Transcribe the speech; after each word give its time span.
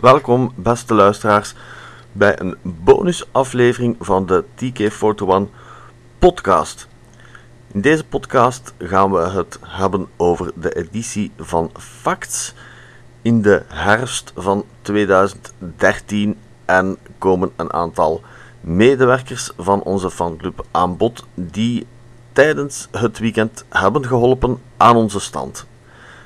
Welkom, 0.00 0.52
beste 0.54 0.94
luisteraars, 0.94 1.54
bij 2.12 2.40
een 2.40 2.56
bonusaflevering 2.62 3.96
van 4.00 4.26
de 4.26 4.44
TK41 4.44 5.54
podcast. 6.18 6.88
In 7.72 7.80
deze 7.80 8.04
podcast 8.04 8.74
gaan 8.78 9.12
we 9.12 9.18
het 9.18 9.58
hebben 9.60 10.08
over 10.16 10.52
de 10.54 10.72
editie 10.76 11.32
van 11.38 11.70
Facts 11.78 12.54
in 13.22 13.42
de 13.42 13.62
herfst 13.68 14.32
van 14.36 14.64
2013 14.82 16.38
en 16.64 16.98
komen 17.18 17.52
een 17.56 17.72
aantal 17.72 18.22
medewerkers 18.60 19.50
van 19.58 19.82
onze 19.82 20.10
fanclub 20.10 20.66
aan 20.70 20.96
bod 20.96 21.26
die 21.34 21.86
tijdens 22.32 22.88
het 22.90 23.18
weekend 23.18 23.64
hebben 23.68 24.06
geholpen 24.06 24.62
aan 24.76 24.96
onze 24.96 25.20
stand. 25.20 25.66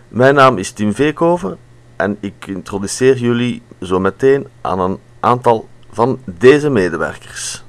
Mijn 0.09 0.35
naam 0.35 0.59
is 0.59 0.73
Tim 0.73 0.95
Veekhoven 0.95 1.59
en 1.99 2.17
ik 2.21 2.47
introduceer 2.47 3.17
jullie 3.17 3.63
zo 3.83 3.99
meteen 3.99 4.47
aan 4.61 4.81
een 4.81 4.99
aantal 5.21 5.69
van 5.93 6.19
deze 6.25 6.71
medewerkers. 6.71 7.63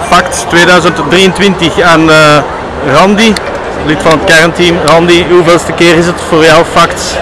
Fact 0.00 0.48
2023 0.48 1.80
aan 1.80 2.08
uh, 2.08 2.42
Randy, 2.86 3.32
lid 3.86 4.02
van 4.02 4.18
het 4.18 4.24
kernteam. 4.24 4.76
Randy, 4.76 5.26
hoeveelste 5.28 5.72
keer 5.72 5.96
is 5.96 6.06
het 6.06 6.20
voor 6.20 6.44
jou 6.44 6.64
Facts? 6.64 7.14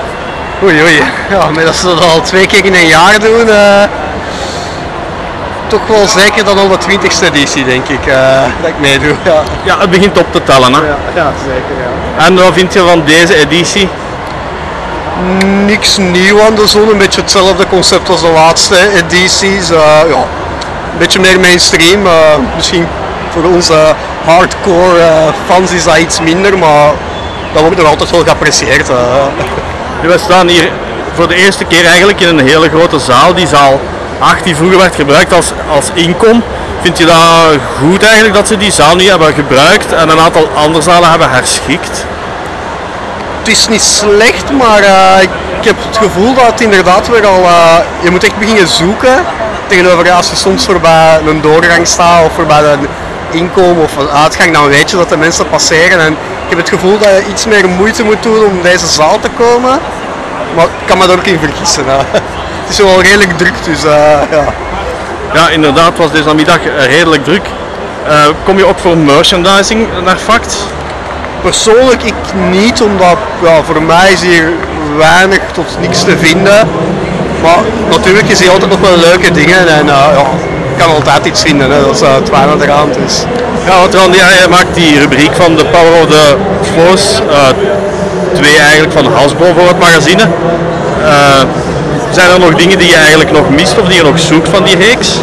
Oei 0.63 0.83
oei, 0.83 1.03
ja, 1.31 1.51
maar 1.51 1.65
dat 1.65 1.75
ze 1.75 1.87
dat 1.87 2.05
al 2.05 2.21
twee 2.21 2.47
keer 2.47 2.65
in 2.65 2.75
een 2.75 2.87
jaar 2.87 3.21
doen, 3.21 3.47
uh, 3.47 3.85
toch 5.79 5.87
wel 5.87 6.09
zeker 6.09 6.45
dan 6.45 6.59
al 6.59 6.69
de 6.69 6.79
20ste 6.79 7.27
editie 7.33 7.65
denk 7.65 7.89
ik, 7.89 8.07
uh, 8.07 8.43
dat 8.61 8.69
ik 8.69 8.79
meedoe. 8.81 9.15
Ja. 9.25 9.43
ja, 9.65 9.79
het 9.79 9.91
begint 9.91 10.19
op 10.19 10.27
te 10.33 10.43
tellen 10.43 10.73
hè? 10.75 10.81
Ja, 10.81 10.97
ja 11.15 11.33
zeker 11.45 11.75
ja. 11.85 12.25
En 12.25 12.35
wat 12.35 12.53
vind 12.53 12.73
je 12.73 12.79
van 12.79 13.03
deze 13.05 13.35
editie? 13.35 13.89
Niks 15.67 15.97
nieuw 15.97 16.43
aan 16.43 16.55
de 16.55 16.67
zon, 16.67 16.89
een 16.89 16.99
beetje 16.99 17.21
hetzelfde 17.21 17.67
concept 17.67 18.09
als 18.09 18.21
de 18.21 18.29
laatste 18.29 18.77
edities. 18.95 19.71
Uh, 19.71 19.79
ja, 20.09 20.23
een 20.93 20.99
beetje 20.99 21.21
meer 21.21 21.41
mainstream, 21.41 22.01
misschien 22.57 22.87
voor 23.31 23.45
onze 23.45 23.95
hardcore 24.25 25.33
fans 25.47 25.73
is 25.73 25.85
dat 25.85 25.97
iets 25.97 26.21
minder, 26.21 26.59
maar 26.59 26.91
dat 27.53 27.63
wordt 27.63 27.77
nog 27.77 27.89
altijd 27.89 28.11
wel 28.11 28.23
geapprecieerd. 28.25 28.89
We 30.01 30.19
staan 30.19 30.49
hier 30.49 30.71
voor 31.15 31.29
de 31.29 31.35
eerste 31.35 31.65
keer 31.65 31.87
eigenlijk 31.87 32.21
in 32.21 32.39
een 32.39 32.47
hele 32.47 32.69
grote 32.69 32.99
zaal, 32.99 33.35
die 33.35 33.47
zaal 33.47 33.81
8 34.25 34.45
die 34.45 34.57
vroeger 34.57 34.79
werd 34.79 34.95
gebruikt 34.95 35.33
als, 35.33 35.53
als 35.71 35.91
inkom. 35.95 36.43
Vind 36.83 36.99
je 36.99 37.05
dat 37.05 37.17
goed 37.79 38.03
eigenlijk 38.03 38.35
dat 38.35 38.49
ze 38.49 38.57
die 38.57 38.73
zaal 38.73 38.97
nu 38.97 39.09
hebben 39.09 39.35
gebruikt 39.35 39.93
en 39.93 40.09
een 40.09 40.19
aantal 40.19 40.49
andere 40.55 40.83
zalen 40.83 41.11
hebben 41.11 41.31
herschikt? 41.31 42.05
Het 43.39 43.49
is 43.49 43.69
niet 43.69 43.83
slecht, 43.83 44.53
maar 44.53 44.81
uh, 44.81 45.23
ik 45.23 45.65
heb 45.65 45.77
het 45.89 45.97
gevoel 45.97 46.35
dat 46.35 46.61
inderdaad 46.61 47.09
weer 47.09 47.27
al... 47.27 47.41
Uh, 47.43 47.77
je 48.03 48.11
moet 48.11 48.25
echt 48.25 48.39
beginnen 48.39 48.69
zoeken 48.69 49.25
tegenover 49.67 50.11
als 50.11 50.31
je 50.31 50.37
soms 50.37 50.65
voorbij 50.65 51.21
een 51.27 51.41
doorgang 51.41 51.87
staat 51.87 52.25
of 52.25 52.33
voorbij 52.35 52.73
een 52.73 52.89
inkomen 53.31 53.83
of 53.83 53.97
een 53.97 54.09
uitgang, 54.09 54.53
dan 54.53 54.69
weet 54.69 54.91
je 54.91 54.97
dat 54.97 55.09
de 55.09 55.17
mensen 55.17 55.49
passeren. 55.49 56.01
En 56.01 56.13
ik 56.13 56.49
heb 56.49 56.59
het 56.59 56.69
gevoel 56.69 56.99
dat 56.99 57.09
je 57.09 57.25
iets 57.31 57.47
meer 57.47 57.69
moeite 57.69 58.05
moet 58.05 58.23
doen 58.23 58.45
om 58.45 58.63
deze 58.63 58.87
zaal 58.87 59.19
te 59.21 59.29
komen. 59.37 59.79
Maar 60.57 60.65
ik 60.65 60.87
kan 60.87 60.99
me 60.99 61.07
daar 61.07 61.19
ook 61.19 61.27
in 61.27 61.39
vergissen. 61.39 61.85
Het 62.65 62.73
is 62.73 62.79
wel 62.79 63.03
redelijk 63.03 63.39
druk, 63.39 63.55
dus 63.65 63.85
uh, 63.85 63.91
ja. 64.31 64.45
Ja, 65.35 65.49
inderdaad 65.49 65.99
was 65.99 66.11
deze 66.11 66.25
namiddag 66.25 66.59
redelijk 66.89 67.25
druk. 67.25 67.47
Uh, 68.09 68.13
kom 68.45 68.59
je 68.59 68.67
ook 68.67 68.79
voor 68.79 68.97
merchandising 68.97 69.87
naar 70.05 70.17
Fact? 70.17 70.57
Persoonlijk 71.43 72.03
ik 72.03 72.15
niet, 72.51 72.83
omdat 72.83 73.17
ja, 73.43 73.63
voor 73.63 73.83
mij 73.83 74.13
is 74.13 74.23
hier 74.23 74.53
weinig 74.97 75.41
tot 75.53 75.67
niks 75.81 76.03
te 76.03 76.17
vinden. 76.19 76.69
Maar 77.43 77.59
natuurlijk 77.91 78.29
is 78.29 78.41
hier 78.41 78.51
altijd 78.51 78.71
nog 78.71 78.81
wel 78.81 78.97
leuke 78.97 79.31
dingen 79.31 79.69
en 79.69 79.87
uh, 79.87 80.07
ja, 80.17 80.25
kan 80.79 80.95
altijd 80.95 81.27
iets 81.27 81.43
vinden, 81.43 81.71
hè. 81.71 81.81
dat 81.81 81.95
is 81.95 82.01
het 82.01 82.63
eraan. 82.63 82.89
Dus. 83.03 83.25
Ja, 83.67 83.79
want 83.81 83.95
Randy, 83.95 84.17
jij 84.17 84.49
maakt 84.51 84.75
die 84.75 84.99
rubriek 84.99 85.33
van 85.33 85.57
de 85.57 85.65
Power 85.65 86.03
of 86.03 86.07
the 86.07 86.37
Flows, 86.73 87.21
twee 88.33 88.59
eigenlijk 88.59 88.93
van 88.93 89.13
Hasbro 89.13 89.47
voor 89.57 89.69
het 89.69 89.79
magazine. 89.79 90.29
Uh, 92.15 92.21
zijn 92.21 92.31
er 92.31 92.41
nog 92.41 92.55
dingen 92.55 92.79
die 92.79 92.89
je 92.89 92.97
eigenlijk 92.97 93.33
nog 93.33 93.51
mist 93.51 93.79
of 93.81 93.87
die 93.87 93.97
je 93.97 94.03
nog 94.03 94.19
zoekt 94.19 94.49
van 94.49 94.65
die 94.65 94.77
reeks? 94.77 95.21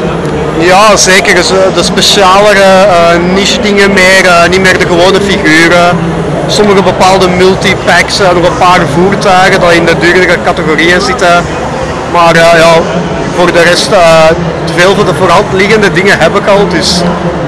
Ja, 0.57 0.95
zeker. 0.95 1.35
Dus, 1.35 1.47
de 1.47 1.83
specialere 1.83 2.65
niche 3.33 3.61
dingen 3.61 3.93
meer, 3.93 4.49
niet 4.49 4.61
meer 4.61 4.77
de 4.77 4.85
gewone 4.85 5.21
figuren. 5.21 5.97
Sommige 6.47 6.83
bepaalde 6.83 7.27
multipacks, 7.27 8.17
nog 8.17 8.45
een 8.45 8.57
paar 8.57 8.79
voertuigen 8.93 9.59
dat 9.59 9.71
in 9.71 9.85
de 9.85 9.97
duurdere 9.99 10.37
categorieën 10.43 11.01
zitten. 11.01 11.43
Maar 12.13 12.35
ja, 12.35 12.73
voor 13.37 13.51
de 13.51 13.61
rest, 13.61 13.91
uh, 13.91 13.97
veel 14.75 14.95
van 14.95 15.05
de 15.05 15.13
voorhand 15.13 15.45
liggende 15.53 15.91
dingen 15.91 16.19
heb 16.19 16.35
ik 16.35 16.47
al, 16.47 16.67
dus 16.67 16.97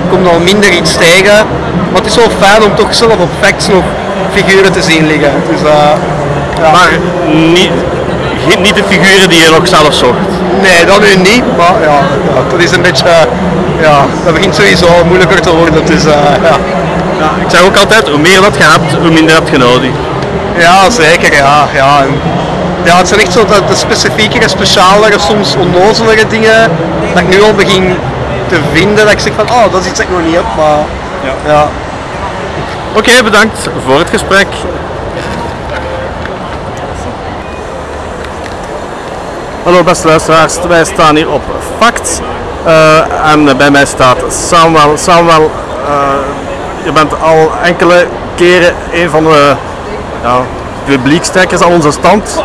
ik 0.04 0.10
kom 0.10 0.28
al 0.28 0.40
minder 0.40 0.72
iets 0.72 0.96
tegen. 0.96 1.46
Maar 1.92 2.02
het 2.02 2.06
is 2.06 2.16
wel 2.16 2.30
fijn 2.40 2.64
om 2.64 2.76
toch 2.76 2.96
zelf 2.96 3.18
op 3.18 3.30
facts 3.42 3.68
nog 3.68 3.84
figuren 4.34 4.72
te 4.72 4.82
zien 4.82 5.08
liggen. 5.08 5.32
Dus, 5.50 5.62
uh, 5.62 5.70
ja. 6.62 6.72
Maar 6.72 6.90
niet, 7.54 7.72
niet 8.48 8.76
de 8.76 8.84
figuren 8.84 9.30
die 9.30 9.40
je 9.40 9.50
nog 9.50 9.68
zelf 9.68 9.94
zocht? 9.94 10.30
Nee, 10.62 10.86
dat 10.86 11.00
nu 11.00 11.16
niet, 11.16 11.58
maar 11.58 11.82
ja, 11.82 11.98
ja 12.34 12.42
dat 12.50 12.60
is 12.60 12.72
een 12.72 12.82
beetje, 12.82 13.06
ja, 13.82 14.06
dat 14.26 14.34
begint 14.34 14.56
sowieso 14.56 14.88
moeilijker 15.06 15.42
te 15.42 15.56
worden. 15.56 15.86
Dus, 15.86 16.04
ja. 16.04 16.56
ja. 17.20 17.30
ik 17.46 17.50
zeg 17.50 17.62
ook 17.62 17.78
altijd, 17.78 18.08
hoe 18.10 18.18
meer 18.18 18.42
dat 18.42 18.58
je 18.58 18.64
hebt, 18.64 18.94
hoe 19.02 19.12
minder 19.12 19.36
heb 19.36 19.48
je 19.50 19.58
nodig. 19.58 19.92
Ja, 20.58 20.90
zeker, 20.90 21.34
ja. 21.34 21.68
ja. 21.74 22.02
En, 22.02 22.14
ja, 22.84 22.98
het 22.98 23.08
zijn 23.08 23.20
echt 23.20 23.32
zo 23.32 23.46
de, 23.46 23.62
de 23.68 23.76
specifiekere, 23.76 24.50
specialere, 24.50 25.20
soms 25.20 25.56
onnozelere 25.56 26.28
dingen 26.28 26.72
dat 27.14 27.22
ik 27.22 27.30
nu 27.30 27.44
al 27.44 27.54
begin 27.54 27.96
te 28.48 28.60
vinden. 28.74 29.06
Dat 29.06 29.14
ik 29.14 29.20
zeg 29.20 29.34
van, 29.36 29.50
oh, 29.50 29.72
dat 29.72 29.82
is 29.82 29.88
iets 29.88 29.98
dat 29.98 30.08
ik 30.08 30.16
nog 30.16 30.26
niet 30.26 30.36
heb, 30.36 30.46
maar 30.58 30.80
ja. 31.24 31.52
ja. 31.52 31.68
Oké, 32.96 33.10
okay, 33.10 33.24
bedankt 33.24 33.70
voor 33.86 34.00
het 34.00 34.10
gesprek. 34.10 34.48
Hallo 39.64 39.84
beste 39.84 40.08
luisteraars, 40.08 40.58
wij 40.68 40.86
staan 40.86 41.16
hier 41.16 41.30
op 41.30 41.42
Fact 41.80 42.22
uh, 42.66 43.32
en 43.32 43.58
bij 43.58 43.72
mij 43.72 43.86
staat 43.86 44.18
Samuel. 44.30 44.98
Samuel, 44.98 45.52
uh, 45.88 46.14
je 46.84 46.92
bent 46.92 47.22
al 47.22 47.52
enkele 47.64 48.08
keren 48.36 48.74
een 48.94 49.10
van 49.10 49.24
de 49.24 49.56
ja, 50.24 50.42
publiekstrekkers 50.86 51.62
aan 51.62 51.72
onze 51.72 51.92
stand 51.92 52.44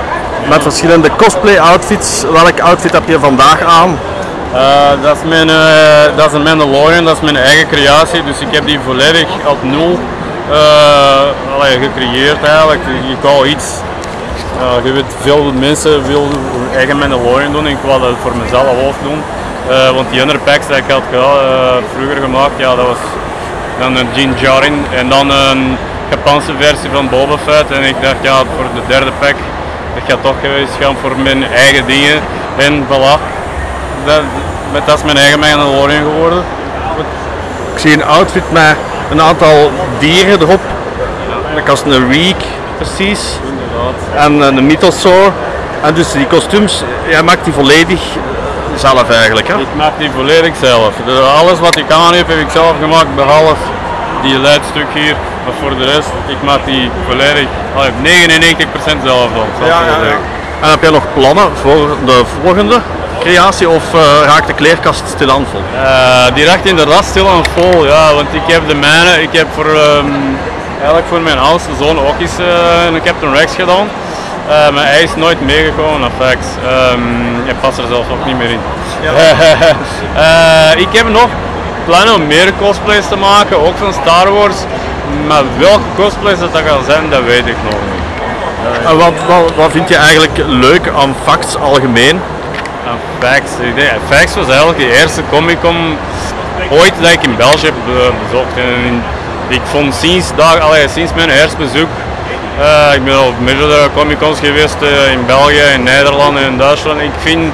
met 0.49 0.63
verschillende 0.63 1.11
cosplay 1.17 1.59
outfits. 1.59 2.25
Welk 2.33 2.61
outfit 2.61 2.93
heb 2.93 3.09
je 3.09 3.19
vandaag 3.19 3.61
aan? 3.63 3.99
Uh, 4.55 5.03
dat, 5.03 5.17
is 5.17 5.29
mijn, 5.29 5.47
dat 6.17 6.27
is 6.27 6.33
een 6.33 6.43
Mandalorian, 6.43 7.05
dat 7.05 7.17
is 7.17 7.23
mijn 7.23 7.37
eigen 7.37 7.69
creatie, 7.69 8.25
dus 8.25 8.39
ik 8.39 8.49
heb 8.51 8.67
die 8.67 8.79
volledig 8.85 9.27
op 9.47 9.63
nul 9.63 9.99
gecreëerd 11.61 12.45
eigenlijk. 12.45 12.81
Je 13.09 13.17
kan 13.23 13.47
iets, 13.47 13.65
je 14.83 14.93
weet 14.93 15.15
veel 15.21 15.53
mensen 15.59 15.91
hun 15.93 16.29
eigen 16.75 16.99
Mandalorian 16.99 17.53
doen 17.53 17.67
en 17.67 17.71
ik 17.71 17.83
wil 17.85 18.01
dat 18.01 18.15
voor 18.23 18.37
mezelf 18.43 18.67
ook 18.87 18.99
doen. 19.03 19.21
want 19.95 20.11
die 20.11 20.21
andere 20.21 20.39
packs 20.39 20.67
die 20.67 20.77
ik 20.77 20.91
had 20.91 21.03
vroeger 21.95 22.23
gemaakt, 22.23 22.57
ja, 22.57 22.75
dat 22.77 22.87
was 22.87 23.03
dan 23.79 23.97
een 23.97 24.09
Jean 24.13 24.35
Jarin 24.41 24.87
en 24.95 25.09
dan 25.09 25.31
een 25.31 25.77
Japanse 26.11 26.53
versie 26.59 26.91
van 26.93 27.09
Boba 27.09 27.39
Fett 27.47 27.71
en 27.71 27.83
ik 27.83 27.97
dacht 28.01 28.23
ja 28.23 28.37
voor 28.37 28.67
de 28.75 28.81
derde 28.87 29.13
pack 29.19 29.37
ik 29.99 30.03
ga 30.07 30.17
toch 30.23 30.43
eens 30.43 30.71
gaan 30.81 30.97
voor 31.01 31.17
mijn 31.17 31.45
eigen 31.45 31.87
dingen. 31.87 32.21
En 32.57 32.87
voilà, 32.87 33.21
dat, 34.05 34.23
dat 34.87 34.97
is 34.99 35.05
mijn 35.05 35.17
eigen 35.17 35.39
Mandalorian 35.39 36.03
geworden. 36.03 36.43
Ik 37.75 37.79
zie 37.79 37.93
een 37.93 38.05
outfit 38.05 38.53
met 38.53 38.77
een 39.11 39.21
aantal 39.21 39.71
dieren 39.99 40.41
erop. 40.41 40.61
Dat 41.55 41.67
was 41.67 41.83
een 41.95 42.13
Reek 42.13 42.45
precies. 42.77 43.39
En 44.15 44.41
een 44.41 44.67
Mythosaur. 44.67 45.33
En 45.83 45.95
dus 45.95 46.13
die 46.13 46.27
kostuums, 46.27 46.83
jij 47.09 47.23
maakt 47.23 47.45
die 47.45 47.53
volledig 47.53 48.01
zelf 48.77 49.11
eigenlijk 49.11 49.49
hè? 49.49 49.55
Ik 49.55 49.75
maak 49.77 49.93
die 49.99 50.11
volledig 50.11 50.55
zelf. 50.61 50.93
Dus 51.05 51.19
alles 51.19 51.59
wat 51.61 51.77
ik 51.77 51.91
aan 51.93 52.15
heb, 52.15 52.29
heb 52.29 52.39
ik 52.39 52.51
zelf 52.53 52.73
gemaakt, 52.81 53.17
behalve 53.17 53.55
die 54.23 54.39
leidstuk 54.39 54.87
hier. 54.95 55.17
Maar 55.45 55.55
voor 55.61 55.79
de 55.79 55.85
rest, 55.85 56.09
ik 56.27 56.43
maak 56.43 56.65
die 56.65 56.91
volledig, 57.07 57.47
99% 58.03 59.03
zelf 59.05 59.29
dan. 59.35 59.69
Ja, 59.69 59.81
ja, 59.81 60.05
ja. 60.05 60.17
En 60.63 60.71
heb 60.71 60.83
jij 60.83 60.91
nog 60.91 61.05
plannen 61.15 61.57
voor 61.63 61.97
de 62.05 62.23
volgende 62.43 62.81
creatie 63.21 63.69
of 63.69 63.95
uh, 63.95 64.01
raakt 64.27 64.47
de 64.47 64.53
kleerkast 64.53 65.03
stilaan 65.15 65.47
vol? 65.51 65.61
Uh, 65.75 66.35
die 66.35 66.45
raakt 66.45 66.67
inderdaad 66.67 67.05
stilaan 67.05 67.45
vol, 67.57 67.87
ja, 67.87 68.15
want 68.15 68.29
ik 68.33 68.43
heb 68.47 68.69
de 68.69 68.75
mijne, 68.75 69.23
ik 69.23 69.33
heb 69.33 69.47
voor, 69.55 69.67
um, 69.67 70.39
eigenlijk 70.77 71.07
voor 71.09 71.21
mijn 71.21 71.39
oudste 71.39 71.71
zoon 71.81 71.99
ook 71.99 72.21
eens 72.21 72.39
uh, 72.41 72.47
een 72.95 73.03
Captain 73.03 73.35
Rex 73.35 73.55
gedaan. 73.55 73.89
Uh, 74.49 74.71
maar 74.75 74.87
hij 74.87 75.03
is 75.03 75.15
nooit 75.17 75.41
meegekomen 75.41 76.01
naar 76.01 76.11
Fax. 76.19 76.39
Um, 76.93 77.43
hij 77.45 77.55
past 77.61 77.79
er 77.79 77.85
zelfs 77.89 78.09
ook 78.11 78.25
niet 78.27 78.39
meer 78.39 78.51
in. 78.51 78.61
Ja. 79.03 79.13
ik 80.85 80.89
heb 80.93 81.09
nog 81.09 81.29
plannen 81.85 82.15
om 82.15 82.27
meer 82.27 82.53
cosplays 82.59 83.09
te 83.09 83.17
maken, 83.17 83.67
ook 83.67 83.77
van 83.77 83.93
Star 83.93 84.33
Wars. 84.33 84.57
Maar 85.27 85.43
welke 85.59 85.89
cosplays 85.97 86.39
dat, 86.39 86.53
dat 86.53 86.63
gaan 86.67 86.85
zijn, 86.87 87.11
dat 87.11 87.25
weet 87.25 87.47
ik 87.47 87.57
nog 87.65 87.73
niet. 87.73 88.07
En 88.89 88.97
wat, 88.97 89.13
wat, 89.27 89.55
wat 89.57 89.71
vind 89.71 89.89
je 89.89 89.97
eigenlijk 89.97 90.39
leuk 90.47 90.89
aan 90.97 91.15
facts 91.25 91.57
algemeen? 91.57 92.21
En 92.87 92.99
Fax, 93.19 93.51
Fax 94.09 94.35
was 94.35 94.49
eigenlijk 94.49 94.79
de 94.79 95.01
eerste 95.01 95.23
Comic 95.31 95.61
Con 95.61 95.97
ooit 96.71 96.93
dat 97.01 97.11
ik 97.11 97.23
in 97.23 97.37
België 97.37 97.65
heb 97.65 97.75
be- 97.87 98.13
bezocht. 98.27 98.57
En 98.57 99.03
ik 99.49 99.61
vond 99.65 99.95
sinds, 99.95 100.27
daar, 100.37 100.61
allee, 100.61 100.89
sinds 100.89 101.13
mijn 101.15 101.31
eerste 101.31 101.57
bezoek, 101.57 101.89
eh, 102.61 102.95
ik 102.95 103.05
ben 103.05 103.21
op 103.27 103.41
meerdere 103.41 103.89
Comic 103.95 104.19
Cons 104.19 104.39
geweest 104.41 104.77
eh, 104.83 105.13
in 105.13 105.27
België, 105.27 105.63
in 105.75 105.83
Nederland 105.83 106.39
en 106.39 106.45
in 106.45 106.59
Duitsland. 106.59 107.01
Ik 107.01 107.19
vind, 107.19 107.53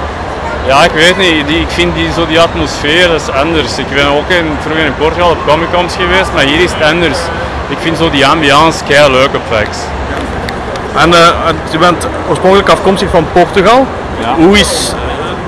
ja 0.66 0.84
ik 0.84 0.90
weet 0.90 1.16
niet, 1.18 1.46
die, 1.46 1.60
ik 1.60 1.70
vind 1.70 1.94
die, 1.94 2.12
zo 2.12 2.26
die 2.26 2.40
atmosfeer 2.40 3.08
dat 3.08 3.20
is 3.20 3.30
anders. 3.30 3.78
Ik 3.78 3.88
ben 3.94 4.06
ook 4.06 4.28
in, 4.28 4.46
vroeger 4.60 4.84
in 4.84 4.94
Portugal 4.96 5.30
op 5.30 5.46
Comic 5.46 5.68
Cons 5.72 5.94
geweest, 5.96 6.30
maar 6.34 6.44
hier 6.44 6.60
is 6.60 6.72
het 6.72 6.90
anders. 6.92 7.18
Ik 7.68 7.78
vind 7.80 7.98
zo 7.98 8.10
die 8.10 8.26
ambiance 8.26 8.84
kei 8.84 9.10
leuk 9.10 9.34
op. 9.34 9.42
En 10.96 11.12
eh, 11.12 11.28
je 11.70 11.78
bent 11.78 12.08
oorspronkelijk 12.28 12.68
afkomstig 12.68 13.10
van 13.10 13.26
Portugal. 13.32 13.86
Ja. 14.20 14.34
Hoe 14.34 14.58
is 14.58 14.92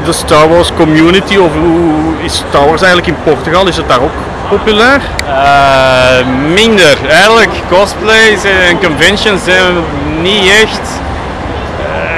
de 0.05 0.13
Star 0.13 0.49
Wars 0.49 0.71
community 0.77 1.37
of 1.37 1.51
hoe 1.61 2.15
is 2.23 2.37
Star 2.49 2.67
Wars 2.67 2.83
eigenlijk 2.83 3.07
in 3.07 3.17
Portugal? 3.25 3.67
Is 3.67 3.77
het 3.77 3.89
daar 3.89 4.01
ook 4.01 4.17
populair? 4.49 5.01
Eh, 5.27 6.27
minder. 6.55 6.97
Eigenlijk, 7.09 7.51
cosplays 7.69 8.45
en 8.45 8.79
conventions 8.83 9.45
zijn 9.45 9.75
niet 10.23 10.51
echt 10.63 10.81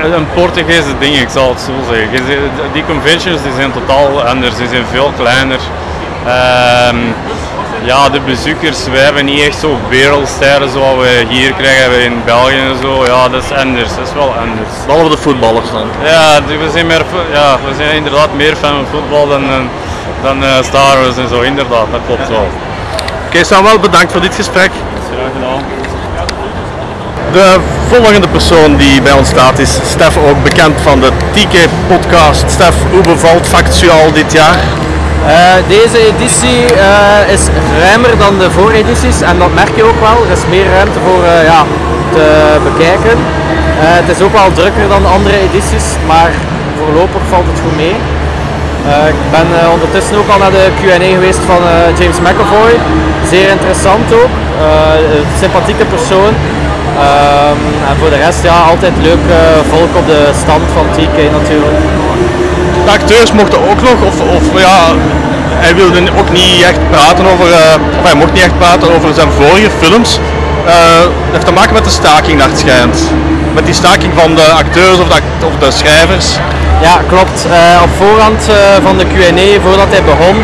eh, 0.02 0.12
een 0.12 0.26
Portugese 0.34 0.98
ding, 0.98 1.16
ik 1.16 1.28
zal 1.28 1.48
het 1.48 1.60
zo 1.60 1.72
zeggen. 1.90 2.26
Die 2.72 2.84
conventions 2.84 3.42
die 3.42 3.52
zijn 3.56 3.72
totaal 3.72 4.22
anders, 4.22 4.56
die 4.56 4.69
zijn 4.69 4.84
veel 4.90 5.12
kleiner. 5.16 5.60
Ehm, 6.26 6.96
ja, 7.84 8.08
de 8.08 8.20
bezoekers, 8.20 8.86
wij 8.86 9.00
hebben 9.00 9.25
niet 9.25 9.40
echt 9.40 9.58
zo 9.58 9.78
wereldsterren 9.88 10.70
zoals 10.70 10.96
we 10.96 11.25
hier 11.28 11.52
krijgen 11.52 12.02
in 12.04 12.22
België 12.25 12.58
en 12.70 12.76
zo. 12.82 13.04
Ja, 13.04 13.28
dat 13.28 13.42
is 13.42 13.52
anders, 13.52 13.88
dat 13.96 14.06
is 14.06 14.14
wel 14.14 14.34
anders. 14.34 14.69
Behalve 14.86 15.10
de 15.10 15.16
voetballers 15.16 15.70
dan. 15.70 15.86
Ja, 16.04 16.40
we 16.46 16.70
zijn, 16.72 16.86
meer, 16.86 17.04
ja, 17.32 17.56
we 17.69 17.75
zijn 17.76 17.96
inderdaad 17.96 18.34
meer 18.34 18.56
fan 18.56 18.72
van 18.72 18.86
voetbal 18.90 19.28
dan, 19.28 19.46
dan, 19.48 19.69
dan 20.22 20.44
eh, 20.44 20.62
Star 20.62 21.00
Wars 21.00 21.16
en 21.16 21.28
zo, 21.28 21.40
inderdaad, 21.40 21.86
dat 21.90 22.00
klopt 22.06 22.28
wel. 22.28 22.48
Oké 23.26 23.44
Samuel, 23.44 23.78
bedankt 23.78 24.12
voor 24.12 24.20
dit 24.20 24.34
gesprek. 24.34 24.70
Graag 25.14 25.32
gedaan. 25.34 25.62
De 27.32 27.56
volgende 27.88 28.28
persoon 28.28 28.76
die 28.76 29.02
bij 29.02 29.12
ons 29.12 29.28
staat 29.28 29.58
is 29.58 29.70
Stef, 29.90 30.16
ook 30.16 30.42
bekend 30.42 30.81
van 30.82 31.00
de 31.00 31.10
TK 31.32 31.69
podcast. 31.86 32.44
Stef, 32.50 32.74
hoe 32.90 33.00
bevalt 33.00 33.46
Factual 33.46 34.12
dit 34.12 34.32
jaar? 34.32 34.56
Eh, 35.26 35.35
deze 35.69 35.99
editie 36.11 36.61
eh, 36.75 37.32
is 37.35 37.43
ruimer 37.82 38.19
dan 38.19 38.38
de 38.38 38.50
vooredities 38.50 39.20
en 39.20 39.38
dat 39.38 39.55
merk 39.55 39.75
je 39.76 39.85
ook 39.85 40.00
wel. 40.00 40.19
Er 40.26 40.32
is 40.38 40.44
meer 40.55 40.67
ruimte 40.76 40.99
voor 41.06 41.23
eh, 41.25 41.44
ja, 41.53 41.61
te 42.15 42.25
bekijken. 42.69 43.17
Het 43.99 44.09
is 44.17 44.20
ook 44.25 44.32
wel 44.32 44.53
drukker 44.53 44.88
dan 44.88 45.03
de 45.03 45.09
andere 45.19 45.38
edities, 45.49 45.87
maar 46.06 46.31
voorlopig 46.79 47.23
valt 47.32 47.47
het 47.50 47.61
goed 47.65 47.76
mee. 47.76 47.97
Ik 49.12 49.20
ben 49.37 49.49
ondertussen 49.75 50.17
ook 50.20 50.31
al 50.32 50.38
naar 50.38 50.55
de 50.61 50.67
Q&A 50.79 51.11
geweest 51.19 51.43
van 51.50 51.61
James 51.99 52.20
McAvoy. 52.20 52.73
Zeer 53.31 53.49
interessant 53.56 54.06
ook. 54.20 54.35
Een 55.15 55.31
sympathieke 55.43 55.85
persoon. 55.94 56.32
Ehm, 57.06 57.61
en 57.88 57.94
voor 58.00 58.11
de 58.11 58.20
rest 58.26 58.43
ja, 58.43 58.56
altijd 58.73 58.93
leuk 59.09 59.25
volk 59.70 59.93
op 60.00 60.06
de 60.06 60.23
stand 60.43 60.65
van 60.76 60.87
TK 60.97 61.17
natuurlijk. 61.38 61.79
De 62.88 62.94
acteurs 62.94 63.32
mochten 63.32 63.58
ook 63.70 63.81
nog, 63.82 63.99
of, 64.11 64.17
of 64.37 64.61
ja, 64.61 64.81
hij 65.64 65.75
wilde 65.75 66.00
ook 66.19 66.31
niet 66.31 66.62
echt 66.62 66.90
praten 66.90 67.25
over, 67.32 67.46
eh, 67.52 67.99
of 67.99 68.05
hij 68.08 68.14
mocht 68.14 68.32
niet 68.32 68.43
echt 68.43 68.58
praten 68.58 68.94
over 68.94 69.14
zijn 69.14 69.31
vorige 69.40 69.70
films. 69.82 70.19
Eh, 70.67 71.00
dat 71.00 71.32
heeft 71.32 71.46
te 71.46 71.52
maken 71.52 71.75
met 71.75 71.85
de 71.85 71.90
staking, 71.90 72.38
naar 72.38 72.49
het 72.49 72.58
schijnt. 72.58 72.99
Met 73.55 73.64
die 73.64 73.75
staking 73.75 74.12
van 74.17 74.35
de 74.35 74.46
acteurs 74.62 74.99
of 74.99 75.08
de, 75.08 75.20
of 75.46 75.55
de 75.58 75.70
schrijvers. 75.70 76.26
Ja, 76.81 76.96
klopt. 77.08 77.38
Eh, 77.46 77.82
op 77.87 77.93
voorhand 78.02 78.40
van 78.82 78.99
de 78.99 79.05
Q&A, 79.12 79.49
voordat 79.67 79.91
hij 79.94 80.02
begon, 80.12 80.37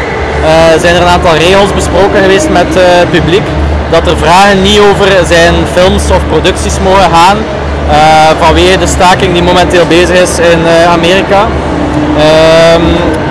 zijn 0.83 0.95
er 0.95 1.03
een 1.03 1.17
aantal 1.17 1.35
regels 1.35 1.75
besproken 1.75 2.21
geweest 2.23 2.49
met 2.51 2.71
het 2.75 3.11
publiek. 3.11 3.47
Dat 3.91 4.07
er 4.07 4.17
vragen 4.17 4.63
niet 4.63 4.81
over 4.91 5.09
zijn 5.35 5.55
films 5.77 6.03
of 6.17 6.21
producties 6.29 6.77
mogen 6.83 7.11
gaan, 7.17 7.39
vanwege 8.41 8.79
de 8.79 8.87
staking 8.87 9.33
die 9.33 9.43
momenteel 9.43 9.87
bezig 9.87 10.17
is 10.27 10.39
in 10.39 10.61
Amerika. 10.97 11.41
Ehm, 12.29 12.87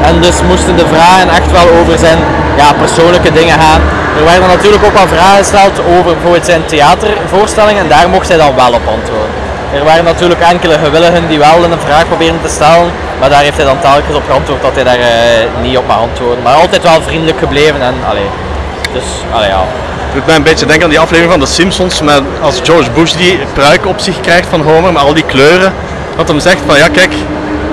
en 0.10 0.16
dus 0.22 0.38
moesten 0.50 0.76
de 0.76 0.88
vragen 0.94 1.30
echt 1.30 1.52
wel 1.52 1.68
over 1.80 1.98
zijn 1.98 2.20
ja, 2.58 2.74
persoonlijke 2.84 3.32
dingen 3.32 3.60
gaan. 3.60 3.82
Er 4.18 4.26
werden 4.26 4.48
natuurlijk 4.48 4.86
ook 4.86 4.98
wel 4.98 5.08
vragen 5.08 5.38
gesteld 5.38 5.76
over 5.98 6.12
bijvoorbeeld 6.14 6.46
zijn 6.46 6.66
theatervoorstellingen 6.66 7.82
en 7.84 7.90
daar 7.90 8.10
mocht 8.10 8.28
hij 8.28 8.38
dan 8.38 8.56
wel 8.56 8.74
op 8.80 8.88
antwoorden. 8.96 9.34
Er 9.74 9.84
waren 9.84 10.04
natuurlijk 10.04 10.42
enkele 10.42 10.78
gewilligen 10.84 11.28
die 11.28 11.40
wel 11.40 11.64
een 11.64 11.80
vraag 11.86 12.08
proberen 12.08 12.42
te 12.42 12.50
stellen, 12.50 12.92
maar 13.20 13.30
daar 13.30 13.42
heeft 13.42 13.58
hij 13.58 13.66
dan 13.66 13.80
telkens 13.80 14.16
op 14.16 14.24
geantwoord 14.28 14.62
dat 14.62 14.76
hij 14.76 14.84
daar 14.84 15.00
eh, 15.00 15.62
niet 15.62 15.78
op 15.78 15.88
mag 15.88 15.98
antwoorden. 15.98 16.44
Maar 16.44 16.54
altijd 16.54 16.84
wel 16.84 17.02
vriendelijk 17.02 17.40
gebleven 17.40 17.82
en 17.82 17.96
allee. 18.10 18.30
Dus, 18.94 19.04
allee 19.34 19.50
ja. 19.50 19.64
Het 20.06 20.14
doet 20.14 20.26
mij 20.26 20.36
een 20.36 20.44
beetje 20.44 20.66
denken 20.66 20.84
aan 20.84 20.90
die 20.90 21.00
aflevering 21.00 21.32
van 21.32 21.42
The 21.42 21.54
Simpsons, 21.54 22.02
met 22.02 22.22
als 22.42 22.60
George 22.64 22.92
Bush 22.92 23.14
die 23.14 23.40
pruik 23.54 23.86
op 23.86 24.00
zich 24.00 24.20
krijgt 24.22 24.48
van 24.50 24.62
Homer, 24.62 24.94
met 24.94 25.02
al 25.02 25.14
die 25.14 25.24
kleuren. 25.24 25.74
Dat 26.18 26.28
hem 26.28 26.40
zegt 26.40 26.62
van 26.66 26.78
ja 26.78 26.88
kijk, 26.88 27.14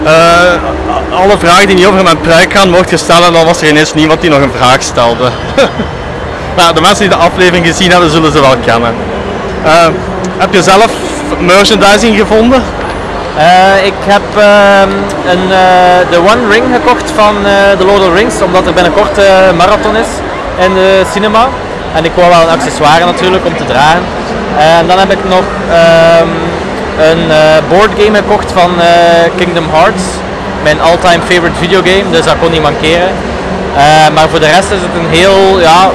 eh, 0.05 1.19
alle 1.21 1.39
vragen 1.39 1.67
die 1.67 1.77
niet 1.77 1.87
over 1.87 2.03
mijn 2.03 2.21
pruik 2.21 2.53
gaan, 2.53 2.71
mocht 2.71 2.91
je 2.91 2.97
stellen. 2.97 3.27
En 3.27 3.33
dan 3.33 3.45
was 3.45 3.63
er 3.63 3.69
ineens 3.69 3.95
niemand 3.95 4.21
die 4.21 4.31
nog 4.31 4.41
een 4.41 4.53
vraag 4.57 4.83
stelde. 4.83 5.25
maar 6.57 6.75
de 6.75 6.81
mensen 6.81 6.99
die 6.99 7.09
de 7.09 7.25
aflevering 7.25 7.67
gezien 7.67 7.91
hebben, 7.91 8.11
zullen 8.11 8.33
ze 8.33 8.41
wel 8.41 8.57
kennen. 8.65 8.95
Eh, 9.65 9.87
heb 10.37 10.55
je 10.55 10.63
zelf 10.63 10.91
merchandising 11.39 12.19
gevonden? 12.19 12.63
Eh, 13.37 13.87
ik 13.87 13.95
heb 13.99 14.23
ehm, 14.37 14.91
een, 15.31 15.49
de 16.11 16.19
One 16.19 16.53
Ring 16.53 16.65
gekocht 16.73 17.11
van 17.15 17.35
The 17.79 17.85
Lord 17.85 17.99
of 17.99 18.05
the 18.05 18.13
Rings, 18.13 18.43
omdat 18.43 18.67
er 18.67 18.73
binnenkort 18.73 19.19
een 19.19 19.57
marathon 19.57 19.97
is 19.97 20.09
in 20.59 20.75
de 20.75 21.03
cinema. 21.13 21.49
En 21.95 22.05
ik 22.05 22.13
wou 22.15 22.29
wel 22.29 22.41
een 22.41 22.59
accessoire 22.59 23.05
natuurlijk 23.05 23.47
om 23.47 23.57
te 23.57 23.65
dragen. 23.65 24.03
En 24.59 24.87
dan 24.87 24.99
heb 24.99 25.11
ik 25.11 25.25
nog 25.25 25.45
ehm, 25.71 26.29
een 26.99 27.31
eh 27.31 27.39
board 27.69 27.91
game 27.99 28.17
gekocht 28.17 28.53
van 28.53 28.71
eh, 28.81 29.31
Kingdom 29.37 29.67
Hearts. 29.71 30.03
Mijn 30.63 30.81
all-time 30.81 31.23
favorite 31.29 31.59
videogame, 31.59 32.11
dus 32.11 32.25
dat 32.25 32.35
kon 32.41 32.51
niet 32.51 32.63
mankeren. 32.63 33.09
Eh, 33.77 34.15
maar 34.15 34.29
voor 34.29 34.41
de 34.41 34.47
rest 34.47 34.71
is 34.71 34.81
het 34.87 34.95
een 35.01 35.11
heel 35.19 35.61
ja, 35.61 35.91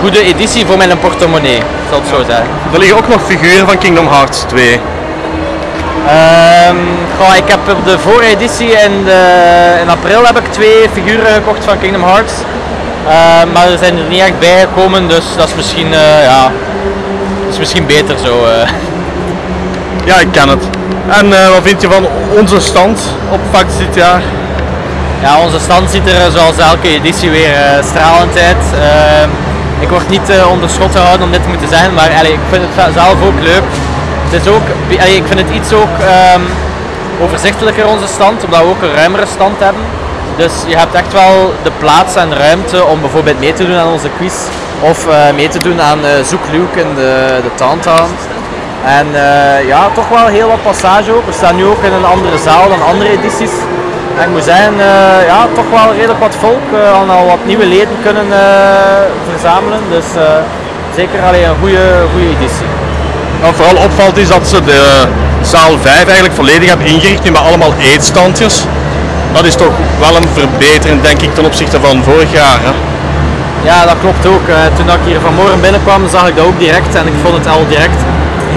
goede 0.00 0.22
editie 0.22 0.66
voor 0.66 0.76
mijn 0.76 0.98
portemonnee, 0.98 1.60
zal 1.90 1.98
het 2.00 2.08
zo 2.08 2.22
zeggen. 2.26 2.46
Er 2.72 2.78
liggen 2.78 2.96
ook 2.98 3.08
nog 3.08 3.22
figuren 3.22 3.66
van 3.66 3.78
Kingdom 3.78 4.08
Hearts 4.08 4.38
2. 4.40 4.80
Ehm, 6.06 6.76
goh, 7.18 7.36
ik 7.36 7.48
heb 7.48 7.58
op 7.70 7.86
de 7.86 7.98
vooreditie 7.98 8.70
in, 8.70 9.04
de, 9.04 9.20
in 9.82 9.88
april 9.88 10.24
heb 10.24 10.38
ik 10.38 10.52
twee 10.52 10.88
figuren 10.92 11.32
gekocht 11.32 11.64
van 11.64 11.78
Kingdom 11.80 12.04
Hearts. 12.04 12.32
Ehm, 13.08 13.52
maar 13.52 13.70
er 13.70 13.78
zijn 13.78 13.98
er 13.98 14.04
niet 14.08 14.20
echt 14.20 14.38
bij 14.38 14.60
gekomen, 14.60 15.08
dus 15.08 15.24
dat 15.36 15.48
is 15.48 15.54
misschien, 15.54 15.88
ja, 16.22 16.42
dat 17.44 17.52
is 17.52 17.58
misschien 17.58 17.86
beter 17.86 18.18
zo. 18.18 18.44
Ja, 20.06 20.18
ik 20.20 20.32
ken 20.32 20.48
het. 20.48 20.64
En 21.08 21.32
eh, 21.32 21.48
wat 21.48 21.62
vind 21.62 21.80
je 21.80 21.90
van 21.90 22.06
onze 22.38 22.60
stand 22.60 23.00
op 23.30 23.40
Facts 23.52 23.76
dit 23.78 23.94
jaar? 23.94 24.22
Ja, 25.22 25.40
onze 25.40 25.58
stand 25.58 25.90
ziet 25.90 26.06
er 26.06 26.20
eh, 26.20 26.32
zoals 26.32 26.56
elke 26.58 26.88
editie 26.88 27.30
weer 27.30 27.54
eh, 27.54 27.84
stralend 27.84 28.38
uit. 28.38 28.64
Ehm, 28.74 29.28
ik 29.80 29.88
word 29.88 30.08
niet 30.08 30.30
onder 30.50 30.68
schot 30.70 30.92
gehouden 30.92 31.26
om 31.26 31.32
dit 31.32 31.42
te 31.42 31.48
moeten 31.48 31.68
zeggen, 31.68 31.94
maar 31.94 32.10
allee, 32.18 32.32
ik 32.32 32.46
vind 32.50 32.62
het 32.66 32.94
zelf 32.94 33.16
ook 33.26 33.40
leuk. 33.42 33.62
Het 34.28 34.42
is 34.42 34.48
ook, 34.48 34.66
ik 34.88 35.26
vind 35.26 35.40
het 35.40 35.50
iets 35.50 35.72
ook 35.72 35.94
ehm, 36.00 36.40
overzichtelijker 37.22 37.86
onze 37.86 38.06
stand, 38.06 38.44
omdat 38.44 38.60
we 38.60 38.66
ook 38.66 38.82
een 38.82 38.94
ruimere 38.94 39.26
stand 39.26 39.58
hebben. 39.58 39.82
Dus 40.36 40.52
je 40.66 40.76
hebt 40.76 40.94
echt 40.94 41.12
wel 41.12 41.54
de 41.62 41.70
plaats 41.78 42.14
en 42.16 42.36
ruimte 42.36 42.84
om 42.84 43.00
bijvoorbeeld 43.00 43.40
mee 43.40 43.52
te 43.52 43.66
doen 43.66 43.76
aan 43.76 43.92
onze 43.92 44.08
quiz 44.18 44.34
of 44.80 45.06
mee 45.34 45.48
te 45.48 45.58
doen 45.58 45.80
aan 45.80 45.98
Zoek 46.24 46.44
Luke 46.52 46.80
in 46.80 46.94
de, 46.94 47.40
de 47.42 47.50
Tauntaun. 47.54 48.08
En 48.86 49.06
eh, 49.14 49.66
ja, 49.66 49.88
toch 49.94 50.08
wel 50.08 50.26
heel 50.26 50.48
wat 50.48 50.62
passage 50.62 51.12
ook. 51.14 51.26
We 51.26 51.32
staan 51.32 51.56
nu 51.56 51.64
ook 51.64 51.82
in 51.82 51.92
een 51.92 52.04
andere 52.04 52.38
zaal 52.38 52.68
dan 52.68 52.82
andere 52.82 53.10
edities. 53.10 53.54
En 54.16 54.22
ik 54.22 54.30
moet 54.30 54.44
zeggen, 54.44 54.72
eh, 54.80 55.26
ja, 55.26 55.46
toch 55.54 55.70
wel 55.70 55.94
redelijk 55.94 56.20
wat 56.20 56.36
volk. 56.40 56.64
We 56.70 56.88
al 56.98 57.10
al 57.10 57.26
wat 57.26 57.44
nieuwe 57.44 57.66
leden 57.66 57.96
kunnen 58.02 58.26
eh, 58.32 59.02
verzamelen. 59.30 59.80
Dus 59.90 60.08
eh, 60.16 60.22
zeker 60.96 61.22
allee, 61.22 61.44
een 61.44 61.60
goede, 61.60 61.84
goede 62.12 62.28
editie. 62.36 62.70
Wat 63.42 63.54
vooral 63.54 63.84
opvalt 63.84 64.16
is 64.16 64.28
dat 64.28 64.46
ze 64.48 64.64
de 64.64 64.82
zaal 65.40 65.78
5 65.80 66.04
eigenlijk 66.04 66.34
volledig 66.34 66.68
hebben 66.68 66.86
ingericht 66.86 67.22
nu 67.22 67.30
met 67.30 67.40
allemaal 67.40 67.74
eetstandjes. 67.80 68.64
Dat 69.32 69.44
is 69.44 69.54
toch 69.54 69.74
wel 69.98 70.16
een 70.16 70.28
verbetering 70.34 71.02
denk 71.02 71.20
ik 71.20 71.34
ten 71.34 71.44
opzichte 71.44 71.80
van 71.80 72.02
vorig 72.02 72.32
jaar. 72.32 72.58
Hè? 72.62 72.72
Ja, 73.70 73.84
dat 73.84 73.98
klopt 74.00 74.26
ook. 74.26 74.48
Eh, 74.48 74.56
toen 74.76 74.88
ik 74.88 75.00
hier 75.04 75.20
vanmorgen 75.20 75.60
binnenkwam, 75.60 76.08
zag 76.08 76.28
ik 76.28 76.36
dat 76.36 76.44
ook 76.44 76.58
direct. 76.58 76.94
En 76.94 77.06
ik 77.06 77.12
vond 77.22 77.34
het 77.36 77.46
al 77.46 77.66
direct 77.68 78.00